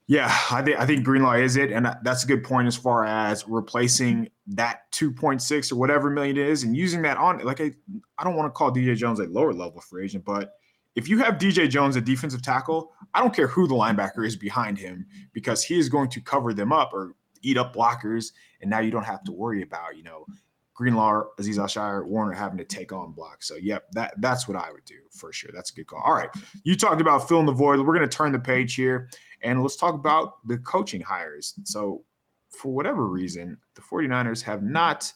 [0.07, 3.03] yeah, I think I think Greenlaw is it, and that's a good point as far
[3.03, 7.73] as replacing that 2.6 or whatever million it is, and using that on like I,
[8.17, 10.53] I don't want to call DJ Jones a lower level free agent, but
[10.97, 14.35] if you have DJ Jones, a defensive tackle, I don't care who the linebacker is
[14.35, 18.31] behind him because he is going to cover them up or eat up blockers.
[18.61, 20.25] And now you don't have to worry about, you know,
[20.73, 23.47] Greenlaw, Azeez Al-Shaair, Warner having to take on blocks.
[23.47, 25.51] So, yep, that that's what I would do for sure.
[25.53, 26.01] That's a good call.
[26.03, 26.29] All right.
[26.63, 27.79] You talked about filling the void.
[27.79, 29.09] We're going to turn the page here
[29.41, 31.53] and let's talk about the coaching hires.
[31.63, 32.03] So,
[32.49, 35.11] for whatever reason, the 49ers have not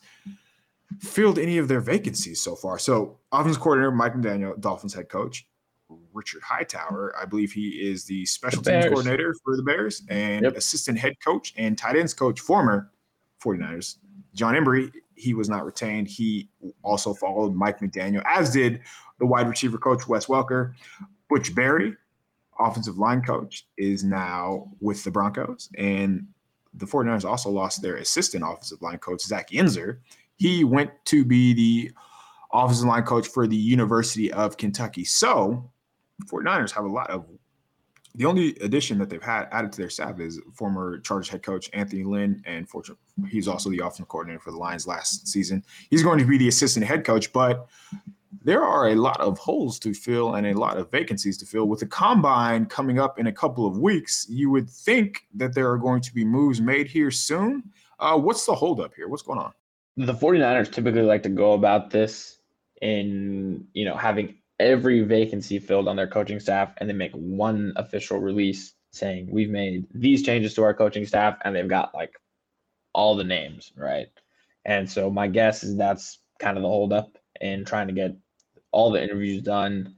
[1.00, 2.78] filled any of their vacancies so far.
[2.78, 5.48] So, offense coordinator Mike McDaniel, Dolphins head coach,
[6.14, 10.44] Richard Hightower, I believe he is the special the teams coordinator for the Bears, and
[10.44, 10.56] yep.
[10.56, 12.92] assistant head coach and tight ends coach, former
[13.44, 13.98] 49ers,
[14.34, 16.08] Jon Embree, he was not retained.
[16.08, 16.50] He
[16.84, 18.82] also followed Mike McDaniel, as did
[19.20, 20.74] the wide receiver coach Wes Welker.
[21.30, 21.96] Butch Barry,
[22.62, 25.70] offensive line coach, is now with the Broncos.
[25.78, 26.28] And
[26.74, 30.00] the 49ers also lost their assistant offensive line coach, Zach Yenser.
[30.38, 31.92] He went to be the
[32.54, 35.06] offensive line coach for the University of Kentucky.
[35.06, 35.70] So,
[36.26, 37.26] 49ers have a lot of
[38.16, 41.70] the only addition that they've had added to their staff is former Chargers head coach
[41.74, 45.64] Anthony Lynn, and fortunately, he's also the offensive coordinator for the Lions last season.
[45.90, 47.70] He's going to be the assistant head coach, but
[48.44, 51.66] there are a lot of holes to fill and a lot of vacancies to fill.
[51.66, 55.70] With the combine coming up in a couple of weeks, you would think that there
[55.70, 57.64] are going to be moves made here soon.
[58.00, 59.08] Uh, what's the holdup here?
[59.08, 59.54] What's going on?
[59.98, 62.40] The 49ers typically like to go about this
[62.82, 67.74] in, you know, having every vacancy filled on their coaching staff and they make one
[67.76, 72.14] official release saying we've made these changes to our coaching staff and they've got like
[72.94, 74.08] all the names right
[74.66, 78.16] and so my guess is that's kind of the holdup in trying to get
[78.72, 79.96] all the interviews done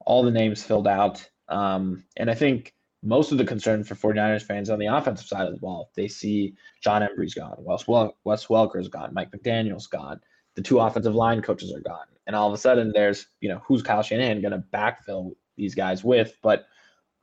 [0.00, 4.42] all the names filled out um, and i think most of the concern for 49ers
[4.42, 8.16] fans on the offensive side of the ball they see Jon Embree's gone wes, Wel-
[8.24, 10.20] wes welker's gone mike mcdaniel's gone
[10.56, 13.60] the two offensive line coaches are gone and all of a sudden there's you know
[13.66, 16.32] who's Kyle Shanahan going to backfill these guys with?
[16.44, 16.66] But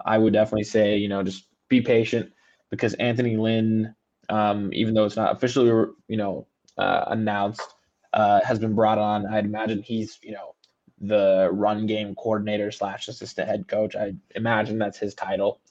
[0.05, 2.29] I would definitely say you know just be patient
[2.71, 3.95] because Anthony Lynn,
[4.27, 5.69] um, even though it's not officially
[6.09, 7.73] you know uh, announced,
[8.17, 9.27] uh, has been brought on.
[9.27, 10.55] I'd imagine he's you know
[10.99, 13.95] the run game coordinator slash assistant head coach.
[13.95, 15.61] I imagine that's his title.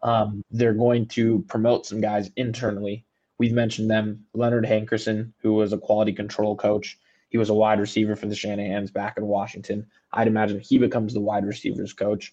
[0.00, 3.04] Um, they're going to promote some guys internally.
[3.38, 4.26] We've mentioned them.
[4.34, 6.96] Leonard Hankerson, who was a quality control coach.
[7.28, 9.88] He was a wide receiver for the Shanahans back in Washington.
[10.12, 12.32] I'd imagine he becomes the wide receivers coach.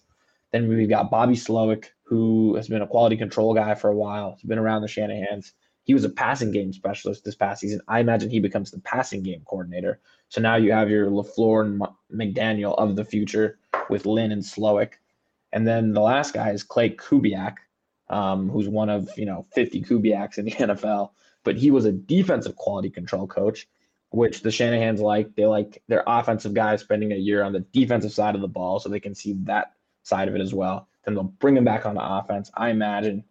[0.52, 4.36] Then we've got Bobby Slowik, who has been a quality control guy for a while.
[4.38, 5.52] He's been around the Shanahans.
[5.88, 7.80] He was a passing game specialist this past season.
[7.88, 10.00] I imagine he becomes the passing game coordinator.
[10.28, 11.82] So now you have your LaFleur and
[12.14, 14.92] McDaniel of the future with Lynn and Slowik.
[15.52, 17.54] And then the last guy is Klay Kubiak,
[18.10, 21.12] um, who's one of you know 50 Kubiaks in the NFL.
[21.42, 23.66] But he was a defensive quality control coach
[24.10, 25.34] which the Shanahans like.
[25.34, 28.80] They like their offensive guys spending a year on the defensive side of the ball
[28.80, 29.72] so they can see that
[30.02, 30.88] side of it as well.
[31.04, 32.50] Then they'll bring him back on the offense.
[32.54, 33.24] I imagine,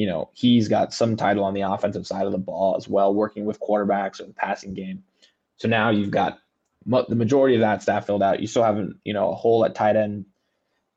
[0.00, 3.12] you know, he's got some title on the offensive side of the ball as well,
[3.12, 5.04] working with quarterbacks or the passing game.
[5.58, 6.38] So now you've got
[6.86, 8.40] the majority of that staff filled out.
[8.40, 10.24] You still haven't, you know, a hole at tight end,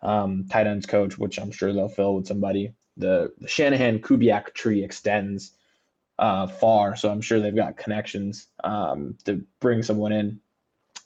[0.01, 2.75] um, tight ends coach, which I'm sure they'll fill with somebody.
[2.95, 5.51] The, the Shanahan Kubiak tree extends
[6.17, 10.39] uh, far, so I'm sure they've got connections um, to bring someone in.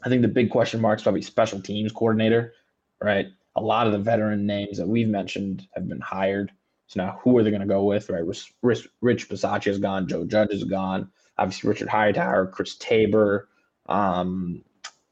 [0.04, 2.54] I think the big question mark is probably special teams coordinator,
[3.02, 3.26] right?
[3.56, 6.52] A lot of the veteran names that we've mentioned have been hired.
[6.88, 8.24] So now who are they going to go with, right?
[8.62, 10.08] Rich, Rich Bisaccia is gone.
[10.08, 11.10] Joe Judge is gone.
[11.38, 13.50] Obviously, Richard Hightower, Chris Tabor.
[13.88, 14.64] Um,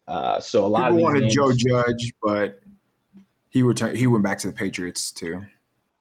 [0.08, 2.60] uh, so a lot People of wanted names, Joe Judge, but
[3.50, 3.98] he returned.
[3.98, 5.46] He went back to the Patriots too.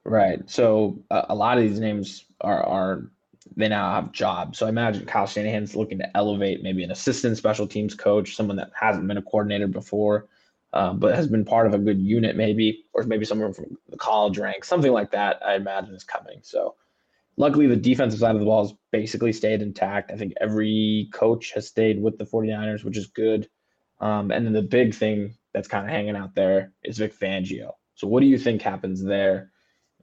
[0.04, 0.48] Right.
[0.48, 3.10] So uh, a lot of these names are are
[3.56, 4.58] they now have jobs.
[4.58, 8.56] So I imagine Kyle Shanahan's looking to elevate maybe an assistant special teams coach, someone
[8.56, 10.28] that hasn't been a coordinator before,
[10.74, 13.96] um, but has been part of a good unit maybe, or maybe someone from the
[13.96, 15.40] college ranks, something like that.
[15.46, 16.40] I imagine is coming.
[16.42, 16.74] So
[17.36, 20.10] luckily the defensive side of the ball has basically stayed intact.
[20.10, 23.48] I think every coach has stayed with the 49ers, which is good.
[24.00, 27.70] Um, and then the big thing that's kind of hanging out there is Vic Fangio.
[27.94, 29.52] So what do you think happens there?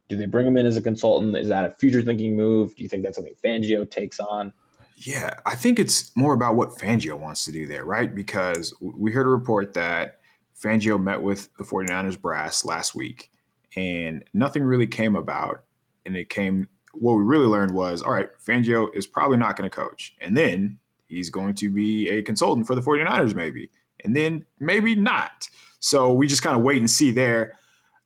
[0.08, 1.36] Do they bring him in as a consultant?
[1.36, 2.74] Is that a future thinking move?
[2.78, 4.54] Do you think that's something Fangio takes on?
[4.96, 8.14] Yeah, I think it's more about what Fangio wants to do there, right?
[8.14, 10.21] Because we heard a report that
[10.62, 13.32] Fangio met with the 49ers brass last week
[13.76, 15.64] and nothing really came about.
[16.06, 19.70] And it came, what we really learned was all right, Fangio is probably not going
[19.70, 20.16] to coach.
[20.22, 23.70] And then he's going to be a consultant for the 49ers, maybe.
[24.04, 25.48] And then maybe not.
[25.80, 27.58] So we just kind of wait and see there.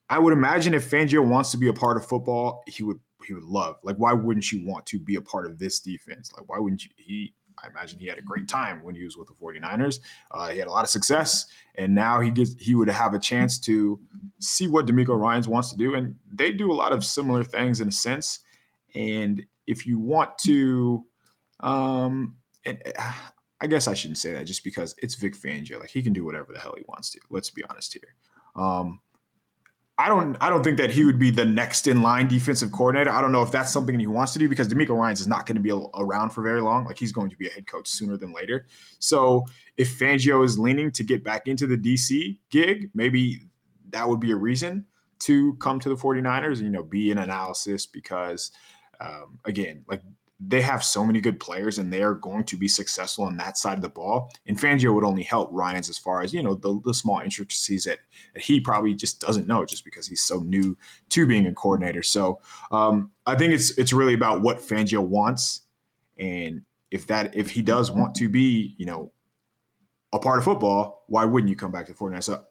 [0.09, 3.33] I would imagine if Fangio wants to be a part of football, he would he
[3.33, 3.77] would love.
[3.83, 6.31] Like, why wouldn't you want to be a part of this defense?
[6.35, 6.91] Like, why wouldn't you?
[6.95, 9.99] He, I imagine he had a great time when he was with the 49ers.
[10.31, 13.19] Uh, he had a lot of success, and now he gets he would have a
[13.19, 13.99] chance to
[14.39, 17.81] see what DeMeco Ryans wants to do, and they do a lot of similar things
[17.81, 18.39] in a sense.
[18.93, 21.05] And if you want to,
[21.59, 22.81] um, and
[23.61, 25.79] I guess I shouldn't say that just because it's Vic Fangio.
[25.79, 27.19] Like he can do whatever the hell he wants to.
[27.29, 28.15] Let's be honest here.
[28.55, 28.99] Um,
[29.97, 33.11] I don't I don't think that he would be the next in line defensive coordinator.
[33.11, 35.45] I don't know if that's something he wants to do because DeMeco Ryans is not
[35.45, 36.83] going to be around for very long.
[36.83, 38.65] Like he's going to be a head coach sooner than later.
[38.99, 39.45] So
[39.77, 43.43] if Fangio is leaning to get back into the DC gig, maybe
[43.91, 44.85] that would be a reason
[45.19, 48.51] to come to the 49ers and you know be an analysis because
[48.99, 50.01] um, again, like
[50.39, 53.57] they have so many good players and they are going to be successful on that
[53.57, 54.31] side of the ball.
[54.47, 57.85] And Fangio would only help Ryans as far as, you know, the, the small intricacies
[57.85, 57.99] that,
[58.33, 60.77] that he probably just doesn't know just because he's so new
[61.09, 62.03] to being a coordinator.
[62.03, 65.61] So um, I think it's it's really about what Fangio wants.
[66.19, 69.13] And if that if he does want to be, you know,
[70.11, 72.23] a part of football, why wouldn't you come back to Fortnite?
[72.23, 72.43] So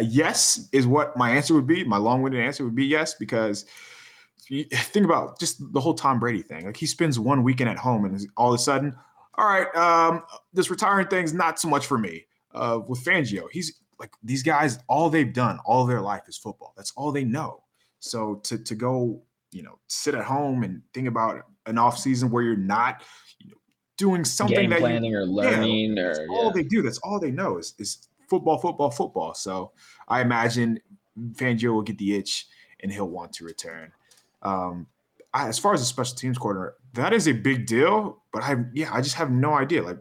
[0.00, 1.84] yes is what my answer would be.
[1.84, 3.66] My long-winded answer would be yes, because–
[4.48, 6.66] think about just the whole Tom Brady thing.
[6.66, 8.94] Like he spends one weekend at home and all of a sudden,
[9.34, 12.26] all right, um, this retiring thing's not so much for me.
[12.54, 16.74] Uh, with Fangio, he's like these guys, all they've done all their life is football.
[16.76, 17.62] That's all they know.
[18.00, 22.30] So to to go, you know, sit at home and think about an off season
[22.30, 23.02] where you're not,
[23.38, 23.56] you know,
[23.96, 26.52] doing something Game that planning you, or learning yeah, or all yeah.
[26.54, 26.82] they do.
[26.82, 29.34] That's all they know is is football, football, football.
[29.34, 29.72] So
[30.08, 30.80] I imagine
[31.34, 32.46] Fangio will get the itch
[32.80, 33.92] and he'll want to return.
[34.42, 34.86] Um,
[35.34, 38.22] I, as far as the special teams coordinator, that is a big deal.
[38.32, 39.82] But I, yeah, I just have no idea.
[39.82, 39.98] Like,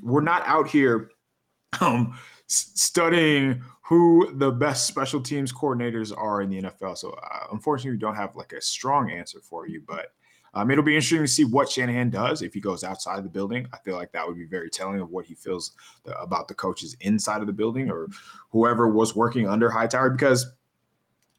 [0.00, 1.10] we're not out here
[1.80, 6.96] um, studying who the best special teams coordinators are in the NFL.
[6.96, 9.82] So, uh, unfortunately, we don't have like a strong answer for you.
[9.86, 10.12] But
[10.54, 13.66] um, it'll be interesting to see what Shanahan does if he goes outside the building.
[13.72, 15.72] I feel like that would be very telling of what he feels
[16.04, 18.08] the, about the coaches inside of the building or
[18.50, 20.52] whoever was working under Hightower because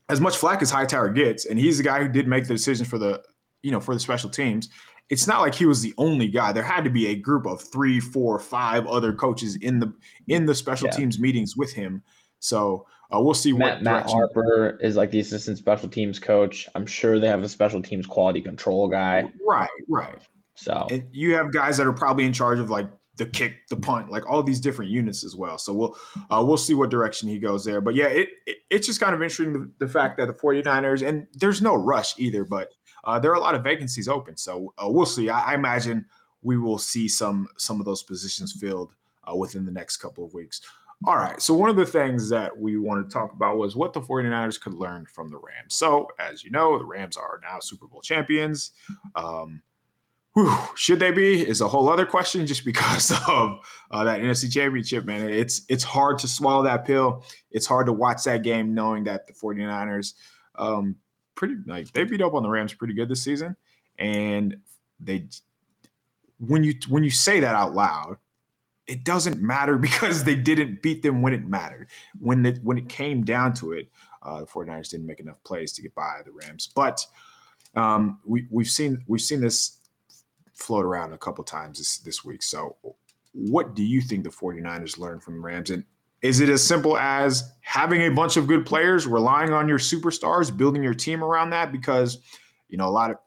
[0.09, 2.85] as much flack as Hightower gets, and he's the guy who did make the decision
[2.85, 3.21] for the,
[3.61, 4.69] you know, for the special teams.
[5.09, 6.51] It's not like he was the only guy.
[6.51, 9.93] There had to be a group of three, four, five other coaches in the
[10.27, 10.97] in the special yeah.
[10.97, 12.01] teams meetings with him.
[12.39, 16.67] So uh, we'll see Matt, what Matt Harper is like the assistant special teams coach.
[16.73, 19.29] I'm sure they have a special teams quality control guy.
[19.45, 20.19] Right, right.
[20.55, 23.75] So and you have guys that are probably in charge of like the kick, the
[23.75, 25.57] punt, like all these different units as well.
[25.57, 25.97] So we'll
[26.31, 27.81] uh, we'll see what direction he goes there.
[27.81, 31.07] But yeah, it, it it's just kind of interesting the, the, fact that the 49ers
[31.07, 32.69] and there's no rush either, but
[33.03, 34.35] uh, there are a lot of vacancies open.
[34.35, 35.29] So uh, we'll see.
[35.29, 36.05] I, I, imagine
[36.41, 38.93] we will see some some of those positions filled
[39.29, 40.61] uh, within the next couple of weeks.
[41.05, 41.41] All right.
[41.41, 44.59] So one of the things that we wanted to talk about was what the 49ers
[44.59, 45.75] could learn from the Rams.
[45.75, 48.71] So as you know, the Rams are now Super Bowl champions.
[49.15, 49.61] Um,
[50.33, 53.59] Whew, should they be is a whole other question just because of
[53.91, 55.29] uh, that NFC championship, man.
[55.29, 57.23] It's it's hard to swallow that pill.
[57.51, 60.13] It's hard to watch that game knowing that the 49ers
[60.55, 60.95] um
[61.35, 63.55] pretty like they beat up on the Rams pretty good this season.
[63.99, 64.57] And
[64.99, 65.27] they
[66.39, 68.17] when you when you say that out loud,
[68.87, 71.89] it doesn't matter because they didn't beat them when it mattered.
[72.19, 73.89] When it when it came down to it,
[74.23, 76.69] uh, the 49ers didn't make enough plays to get by the Rams.
[76.73, 77.05] But
[77.75, 79.77] um, we, we've seen we've seen this
[80.63, 82.43] float around a couple times this, this week.
[82.43, 82.75] So,
[83.33, 85.69] what do you think the 49ers learned from the Rams?
[85.69, 85.83] And
[86.21, 90.55] is it as simple as having a bunch of good players, relying on your superstars,
[90.55, 91.71] building your team around that?
[91.71, 92.19] Because,
[92.69, 93.17] you know, a lot of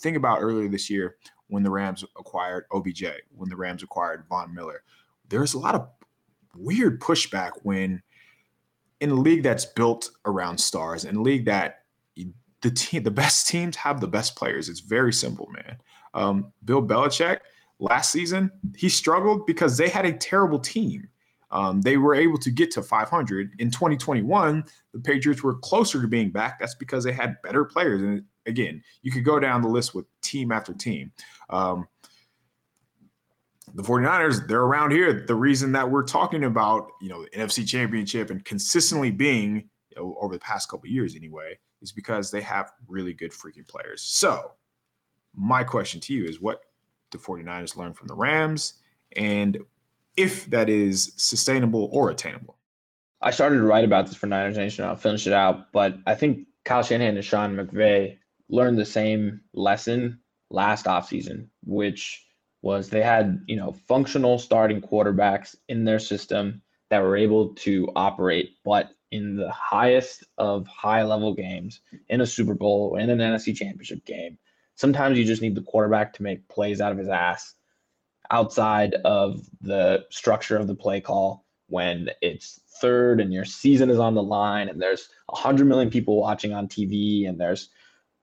[0.00, 1.16] think about earlier this year
[1.48, 3.04] when the Rams acquired OBJ,
[3.34, 4.82] when the Rams acquired Von Miller.
[5.28, 5.88] There's a lot of
[6.56, 8.02] weird pushback when
[9.00, 11.83] in a league that's built around stars, in a league that
[12.64, 14.70] the team, the best teams have the best players.
[14.70, 15.76] It's very simple, man.
[16.14, 17.40] Um, Bill Belichick
[17.78, 21.06] last season he struggled because they had a terrible team.
[21.50, 24.64] Um, they were able to get to 500 in 2021.
[24.94, 26.58] The Patriots were closer to being back.
[26.58, 28.00] That's because they had better players.
[28.00, 31.12] And again, you could go down the list with team after team.
[31.50, 31.86] Um,
[33.74, 35.24] the 49ers, they're around here.
[35.26, 39.96] The reason that we're talking about, you know, the NFC championship and consistently being you
[40.02, 44.02] know, over the past couple years anyway, is because they have really good freaking players.
[44.02, 44.52] So
[45.34, 46.62] my question to you is what
[47.12, 48.74] the 49ers learned from the Rams
[49.16, 49.58] and
[50.16, 52.56] if that is sustainable or attainable.
[53.20, 54.84] I started to write about this for Niners Nation.
[54.84, 55.72] I'll finish it out.
[55.72, 58.18] But I think Kyle Shanahan and Sean McVay
[58.48, 60.20] learned the same lesson
[60.50, 62.24] last offseason, which
[62.62, 67.90] was they had, you know, functional starting quarterbacks in their system that were able to
[67.96, 73.20] operate, but in the highest of high level games, in a Super Bowl, in an
[73.20, 74.38] NFC championship game,
[74.74, 77.54] sometimes you just need the quarterback to make plays out of his ass
[78.32, 84.00] outside of the structure of the play call when it's third and your season is
[84.00, 87.68] on the line and there's 100 million people watching on TV and there's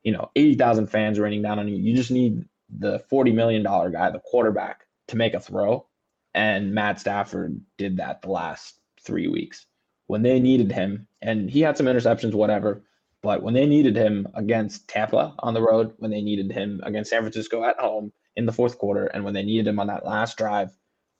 [0.04, 1.78] you know 80,000 fans raining down on you.
[1.78, 5.88] You just need the 40 million dollar guy the quarterback to make a throw.
[6.34, 8.76] And Matt Stafford did that the last
[9.06, 9.66] three weeks
[10.12, 11.08] when they needed him.
[11.22, 12.84] And he had some interceptions, whatever.
[13.24, 17.12] But when they needed him against Tampa on the road, when they needed him against
[17.12, 20.06] San Francisco at home in the fourth quarter, and when they needed him on that
[20.06, 20.70] last drive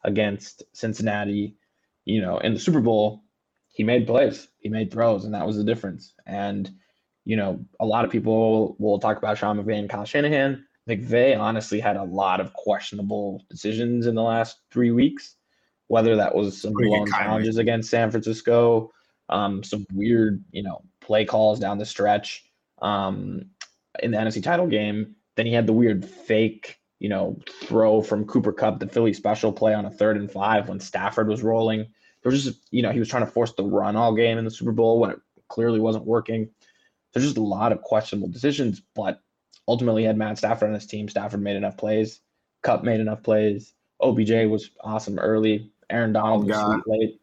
[0.04, 1.56] against Cincinnati,
[2.04, 3.24] you know, in the Super Bowl,
[3.70, 6.14] he made plays, he made throws, and that was the difference.
[6.26, 6.70] And,
[7.24, 10.66] you know, a lot of people will talk about Sean McVay and Kyle Shanahan.
[10.90, 15.38] McVay honestly had a lot of questionable decisions in the last three weeks,
[15.92, 18.94] whether that was some blown challenges against San Francisco,
[19.28, 22.46] um, some weird, you know, play calls down the stretch
[22.82, 23.48] um,
[24.02, 25.18] in the NFC title game.
[25.36, 29.52] Then he had the weird fake, you know, throw from Cooper Kupp, the Philly special
[29.52, 31.80] play on a third and five when Stafford was rolling.
[32.24, 34.46] There was just, you know, he was trying to force the run all game in
[34.46, 35.20] the Super Bowl when it
[35.50, 36.50] clearly wasn't working.
[37.12, 39.20] There's just a lot of questionable decisions, but
[39.68, 41.10] ultimately had Matt Stafford on his team.
[41.10, 42.22] Stafford made enough plays.
[42.64, 43.74] Cup made enough plays.
[44.02, 45.70] OBJ was awesome early.
[45.92, 47.20] Aaron Donald was late.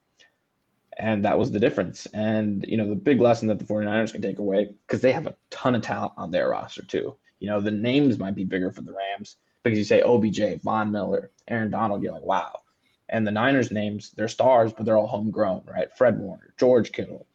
[1.01, 2.07] And that was the difference.
[2.07, 5.29] And, you know, the big lesson that the 49ers can take away, because they have
[5.29, 7.17] a ton of talent on their roster, too.
[7.39, 10.91] You know, the names might be bigger for the Rams because you say OBJ, Von
[10.91, 12.63] Miller, Aaron Donald, you're like, wow.
[13.09, 15.89] And the Niners names, they're stars, but they're all homegrown, right?
[15.97, 17.27] Fred Warner, George Kittle,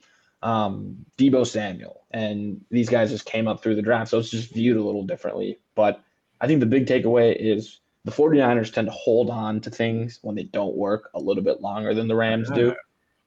[0.42, 4.12] um, Deebo Samuel, and these guys just came up through the draft.
[4.12, 5.60] So it's just viewed a little differently.
[5.74, 6.04] But
[6.42, 10.36] I think the big takeaway is the 49ers tend to hold on to things when
[10.36, 12.76] they don't work a little bit longer than the Rams do.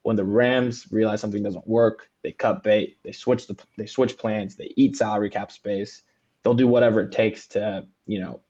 [0.03, 4.17] When the Rams realize something doesn't work, they cut bait, they switch the they switch
[4.17, 6.03] plans, they eat salary cap space.
[6.43, 8.41] They'll do whatever it takes to, you know,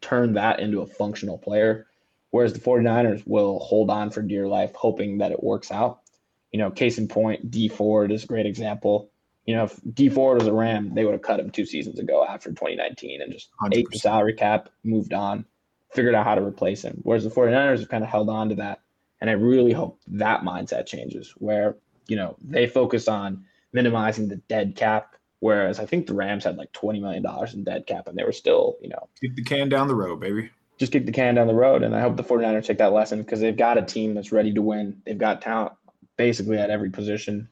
[0.00, 1.86] turn that into a functional player.
[2.30, 6.00] Whereas the 49ers will hold on for dear life, hoping that it works out.
[6.52, 9.10] You know, case in point, Dee Ford is a great example.
[9.44, 11.98] You know, if Dee Ford was a Ram, they would have cut him two seasons
[11.98, 13.76] ago after 2019 and just 100%.
[13.76, 15.44] ate the salary cap, moved on,
[15.96, 17.00] figured out how to replace him.
[17.02, 18.80] Whereas the 49ers have kind of held on to that.
[19.20, 21.76] And I really hope that mindset changes where,
[22.06, 25.16] you know, they focus on minimizing the dead cap.
[25.40, 28.32] Whereas I think the Rams had like $20 million in dead cap and they were
[28.32, 30.50] still, you know, kick the can down the road, baby.
[30.78, 31.82] Just kick the can down the road.
[31.82, 34.52] And I hope the 49ers take that lesson because they've got a team that's ready
[34.52, 35.00] to win.
[35.06, 35.72] They've got talent
[36.16, 37.48] basically at every position.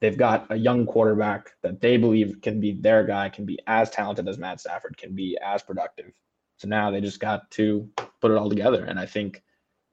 [0.00, 3.90] They've got a young quarterback that they believe can be their guy, can be as
[3.90, 6.12] talented as Matt Stafford, can be as productive.
[6.56, 7.88] So now they just got to
[8.20, 8.84] put it all together.
[8.84, 9.42] And I think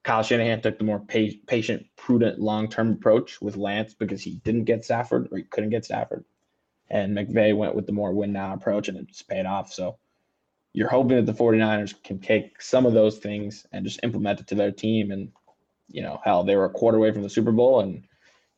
[0.04, 4.64] Kyle Shanahan took the more patient, prudent, long term approach with Lance because he didn't
[4.64, 6.24] get Stafford or he couldn't get Stafford.
[6.90, 9.72] And McVay went with the more win now approach and it's paid off.
[9.72, 9.98] So
[10.72, 14.46] you're hoping that the 49ers can take some of those things and just implement it
[14.48, 15.10] to their team.
[15.10, 15.30] And,
[15.88, 18.02] you know, hell, they were a quarter away from the Super Bowl and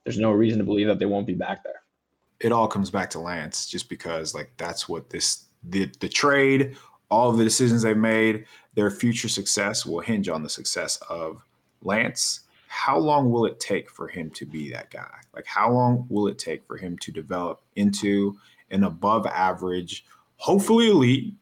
[0.04, 1.82] there's no reason to believe that they won't be back there.
[2.40, 6.76] It all comes back to Lance just because like that's what this the the trade,
[7.14, 8.44] all of the decisions they made,
[8.74, 11.40] their future success will hinge on the success of
[11.82, 12.40] Lance.
[12.66, 15.14] How long will it take for him to be that guy?
[15.32, 18.36] Like how long will it take for him to develop into
[18.72, 20.04] an above average,
[20.38, 21.34] hopefully elite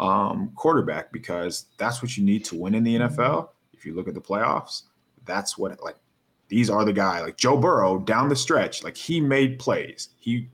[0.00, 3.50] um, quarterback because that's what you need to win in the NFL.
[3.72, 4.82] If you look at the playoffs,
[5.26, 5.96] that's what like
[6.48, 8.82] these are the guy like Joe Burrow down the stretch.
[8.82, 10.08] Like he made plays.
[10.18, 10.48] He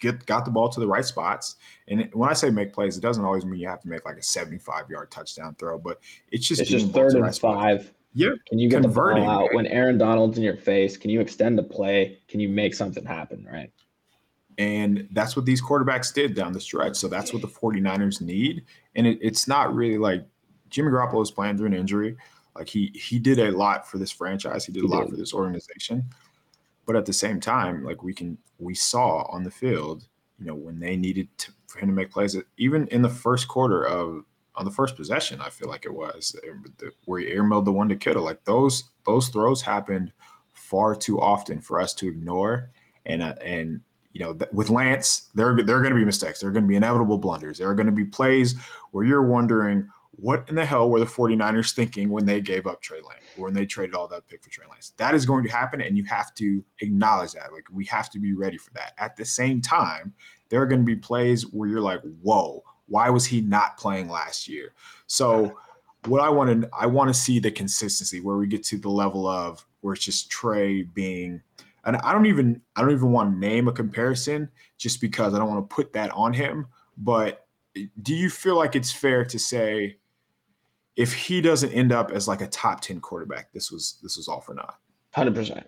[0.00, 1.56] get got the ball to the right spots.
[1.88, 4.16] And when I say make plays, it doesn't always mean you have to make like
[4.16, 6.00] a 75 yard touchdown throw, but
[6.32, 7.82] it's just it's just third and right five.
[7.82, 7.94] Spots.
[8.12, 8.30] Yeah.
[8.48, 10.96] Can you get Converting, the ball out when Aaron Donald's in your face?
[10.96, 12.18] Can you extend the play?
[12.28, 13.46] Can you make something happen?
[13.50, 13.70] Right.
[14.58, 16.96] And that's what these quarterbacks did down the stretch.
[16.96, 18.64] So that's what the 49ers need.
[18.94, 20.26] And it, it's not really like
[20.70, 22.16] Jimmy Garoppolo is playing through an injury.
[22.56, 24.64] Like he he did a lot for this franchise.
[24.64, 25.10] He did he a lot did.
[25.10, 26.04] for this organization.
[26.90, 30.08] But at the same time, like we can we saw on the field,
[30.40, 33.46] you know, when they needed to, for him to make plays, even in the first
[33.46, 34.24] quarter of
[34.56, 36.34] on the first possession, I feel like it was
[37.04, 38.24] where he airmailed the one to Kittle.
[38.24, 40.10] Like those those throws happened
[40.52, 42.72] far too often for us to ignore.
[43.06, 43.80] And uh, and
[44.12, 46.40] you know, with Lance, there there are going to be mistakes.
[46.40, 47.58] There are going to be inevitable blunders.
[47.58, 48.56] There are going to be plays
[48.90, 49.88] where you're wondering
[50.20, 53.44] what in the hell were the 49ers thinking when they gave up Trey Lance, or
[53.44, 54.92] when they traded all that pick for Trey Lance?
[54.96, 57.52] That is going to happen, and you have to acknowledge that.
[57.52, 58.92] Like, we have to be ready for that.
[58.98, 60.12] At the same time,
[60.48, 64.08] there are going to be plays where you're like, whoa, why was he not playing
[64.08, 64.74] last year?
[65.06, 65.56] So,
[66.06, 68.88] what I want to I want to see the consistency where we get to the
[68.88, 71.42] level of where it's just Trey being
[71.84, 75.38] and I don't even I don't even want to name a comparison just because I
[75.38, 76.66] don't want to put that on him.
[76.96, 77.46] But
[78.02, 79.98] do you feel like it's fair to say
[80.96, 84.28] if he doesn't end up as like a top 10 quarterback, this was this was
[84.28, 84.78] all for naught.
[85.16, 85.64] 100%.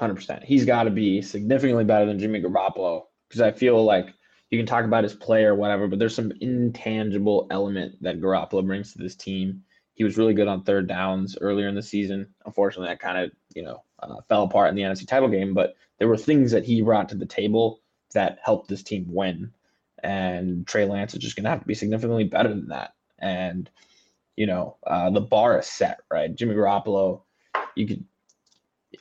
[0.00, 0.44] 100%.
[0.44, 4.12] He's got to be significantly better than Jimmy Garoppolo because I feel like
[4.50, 8.64] you can talk about his play or whatever, but there's some intangible element that Garoppolo
[8.64, 9.62] brings to this team.
[9.94, 12.26] He was really good on third downs earlier in the season.
[12.44, 15.54] Unfortunately, that kind of you know uh, fell apart in the NFC title game.
[15.54, 17.80] But there were things that he brought to the table
[18.12, 19.52] that helped this team win.
[20.02, 22.94] And Trey Lance is just going to have to be significantly better than that.
[23.18, 23.70] And
[24.36, 26.34] you know uh, the bar is set, right?
[26.34, 27.22] Jimmy Garoppolo,
[27.74, 28.04] you could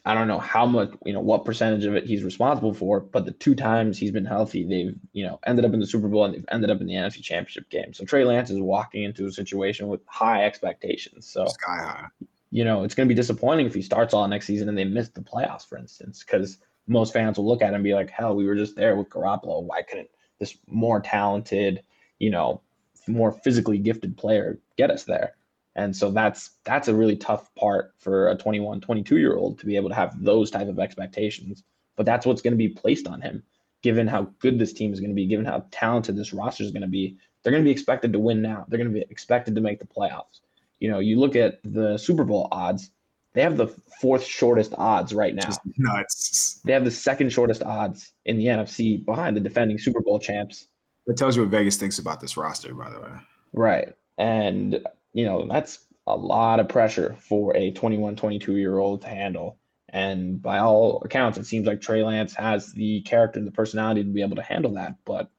[0.06, 3.26] I don't know how much, you know, what percentage of it he's responsible for, but
[3.26, 6.26] the two times he's been healthy, they've, you know, ended up in the Super Bowl
[6.26, 7.94] and they've ended up in the NFC Championship game.
[7.94, 11.28] So Trey Lance is walking into a situation with high expectations.
[11.28, 12.08] So sky high.
[12.52, 14.84] You know, it's going to be disappointing if he starts all next season and they
[14.84, 16.58] miss the playoffs, for instance, because
[16.88, 19.10] most fans will look at him and be like, hell, we were just there with
[19.10, 19.64] Garoppolo.
[19.64, 20.10] Why couldn't
[20.40, 21.82] this more talented,
[22.20, 22.62] you know,
[23.08, 25.36] more physically gifted player get us there?
[25.76, 29.66] And so that's that's a really tough part for a 21, 22 year old to
[29.66, 31.64] be able to have those type of expectations.
[31.96, 33.44] But that's what's going to be placed on him,
[33.82, 36.72] given how good this team is going to be, given how talented this roster is
[36.72, 37.18] going to be.
[37.42, 38.66] They're going to be expected to win now.
[38.68, 40.42] They're going to be expected to make the playoffs.
[40.80, 42.92] You know, you look at the Super Bowl odds,
[43.34, 43.68] they have the
[44.00, 45.46] fourth shortest odds right now.
[45.46, 46.62] Just nuts.
[46.64, 50.68] They have the second shortest odds in the NFC behind the defending Super Bowl champs.
[51.08, 53.12] That tells you what Vegas thinks about this roster, by the way.
[53.54, 53.94] Right.
[54.18, 54.80] And
[55.14, 59.58] you know, that's a lot of pressure for a 21, 22 year old to handle.
[59.90, 64.04] And by all accounts, it seems like Trey Lance has the character and the personality
[64.04, 64.96] to be able to handle that.
[65.06, 65.30] But,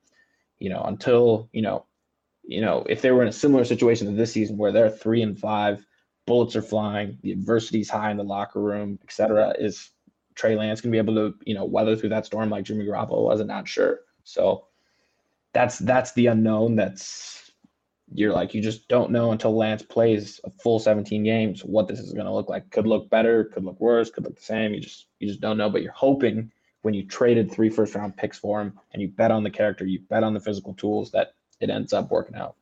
[0.58, 1.86] you know, until, you know,
[2.44, 5.22] you know, if they were in a similar situation to this season where they're three
[5.22, 5.84] and five,
[6.26, 9.90] bullets are flying, the adversity's high in the locker room, et cetera, is
[10.34, 13.24] Trey Lance gonna be able to, you know, weather through that storm like Jimmy Garoppolo
[13.24, 13.40] was?
[13.40, 14.00] I'm not sure.
[14.22, 14.66] So
[15.55, 17.52] that's that's the unknown that's
[18.12, 21.98] you're like you just don't know until Lance plays a full 17 games what this
[22.00, 22.70] is going to look like.
[22.70, 24.74] Could look better, could look worse, could look the same.
[24.74, 25.70] You just you just don't know.
[25.70, 26.52] But you're hoping
[26.82, 29.86] when you traded three first round picks for him and you bet on the character,
[29.86, 32.57] you bet on the physical tools that it ends up working out.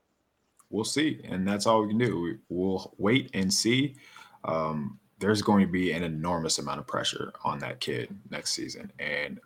[0.71, 2.39] We'll see, and that's all we can do.
[2.49, 3.97] We'll wait and see.
[4.45, 8.91] Um, there's going to be an enormous amount of pressure on that kid next season,
[8.99, 9.39] and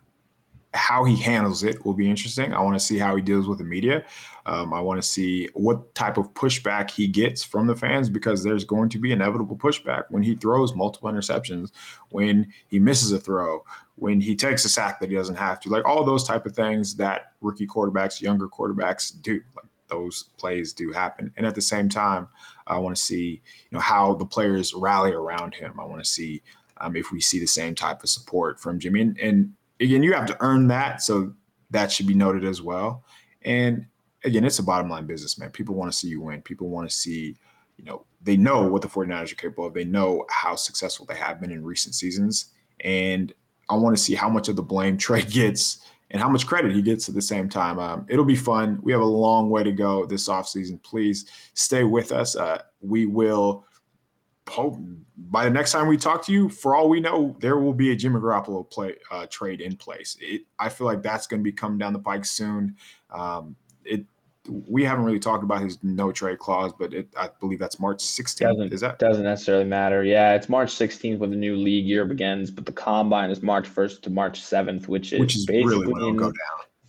[0.77, 2.53] how he handles it will be interesting.
[2.53, 4.05] I want to see how he deals with the media.
[4.45, 8.43] Um, I want to see what type of pushback he gets from the fans because
[8.43, 11.71] there's going to be inevitable pushback when he throws multiple interceptions,
[12.09, 13.63] when he misses a throw,
[13.95, 16.55] when he takes a sack that he doesn't have to, like all those type of
[16.55, 19.41] things that rookie quarterbacks, younger quarterbacks do.
[19.55, 21.31] Like those plays do happen.
[21.37, 22.27] And at the same time,
[22.67, 25.79] I want to see you know how the players rally around him.
[25.79, 26.41] I want to see
[26.79, 29.01] um, if we see the same type of support from Jimmy.
[29.01, 31.01] And, and again, you have to earn that.
[31.01, 31.33] So
[31.69, 33.03] that should be noted as well.
[33.43, 33.85] And
[34.23, 35.51] again, it's a bottom line business, man.
[35.51, 36.41] People want to see you win.
[36.41, 37.35] People want to see,
[37.77, 39.73] you know, they know what the 49ers are capable of.
[39.73, 42.53] They know how successful they have been in recent seasons.
[42.81, 43.33] And
[43.69, 46.71] I want to see how much of the blame Trey gets and how much credit
[46.71, 47.79] he gets at the same time.
[47.79, 48.79] Um, it'll be fun.
[48.81, 50.81] We have a long way to go this offseason.
[50.81, 52.35] Please stay with us.
[52.35, 53.65] Uh, we will
[55.17, 57.91] by the next time we talk to you, for all we know, there will be
[57.91, 60.17] a Jimmy Garoppolo play uh, trade in place.
[60.21, 62.75] It, I feel like that's going to be coming down the pike soon.
[63.09, 64.05] Um, it
[64.49, 67.97] we haven't really talked about his no trade clause, but it, I believe that's March
[67.97, 68.39] 16th.
[68.39, 70.03] Doesn't, is that doesn't necessarily matter?
[70.03, 73.67] Yeah, it's March 16th when the new league year begins, but the combine is March
[73.67, 76.33] 1st to March 7th, which is, which is basically really go down.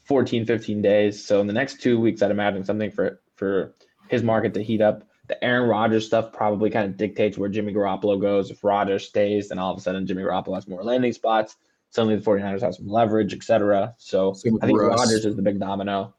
[0.05, 1.23] 14, 15 days.
[1.23, 3.75] So in the next two weeks, I'd imagine something for for
[4.09, 7.73] his market to heat up the Aaron Rodgers stuff probably kind of dictates where Jimmy
[7.73, 8.51] Garoppolo goes.
[8.51, 11.57] If Rodgers stays, then all of a sudden Jimmy Garoppolo has more landing spots.
[11.91, 13.95] Suddenly the 49ers have some leverage, etc.
[13.99, 14.99] So I think Russ.
[14.99, 16.15] Rodgers is the big domino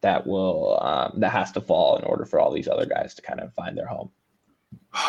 [0.00, 3.22] that will um, that has to fall in order for all these other guys to
[3.22, 4.10] kind of find their home.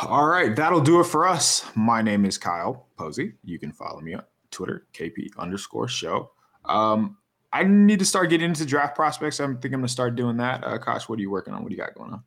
[0.03, 1.65] All right, that'll do it for us.
[1.75, 3.33] My name is Kyle Posey.
[3.43, 6.31] You can follow me on Twitter, KP underscore show.
[6.65, 7.17] Um,
[7.51, 9.39] I need to start getting into draft prospects.
[9.39, 10.63] I think I'm gonna start doing that.
[10.63, 11.63] Uh, Kosh, what are you working on?
[11.63, 12.23] What do you got going on?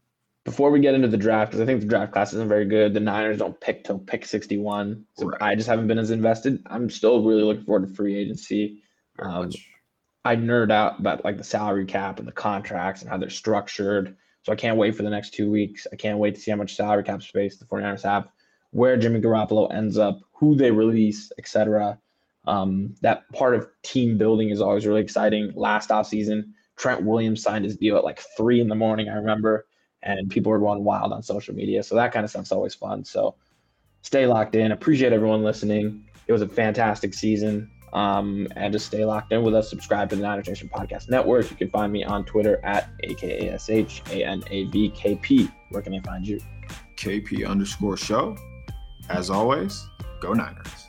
[0.46, 2.94] Before we get into the draft, because I think the draft class isn't very good.
[2.94, 5.04] The Niners don't pick till pick 61.
[5.18, 5.42] So right.
[5.42, 6.62] I just haven't been as invested.
[6.66, 8.80] I'm still really looking forward to free agency.
[9.18, 9.50] Um,
[10.24, 14.16] I nerd out about like the salary cap and the contracts and how they're structured.
[14.44, 15.88] So I can't wait for the next two weeks.
[15.92, 18.28] I can't wait to see how much salary cap space the 49ers have,
[18.70, 21.98] where Jimmy Garoppolo ends up, who they release, etc.
[22.46, 25.52] Um, that part of team building is always really exciting.
[25.56, 29.08] Last offseason, Trent Williams signed his deal at like three in the morning.
[29.08, 29.66] I remember
[30.06, 31.82] and people are going wild on social media.
[31.82, 33.04] So that kind of stuff's always fun.
[33.04, 33.34] So
[34.02, 34.72] stay locked in.
[34.72, 36.04] Appreciate everyone listening.
[36.28, 37.70] It was a fantastic season.
[37.92, 39.68] Um, and just stay locked in with us.
[39.70, 41.50] Subscribe to the Niners Nation Podcast Network.
[41.50, 43.52] You can find me on Twitter at AKASHANAVKP.
[45.70, 46.40] Where can I find you?
[46.96, 48.36] KP underscore show.
[49.08, 49.88] As always,
[50.20, 50.85] go Niners.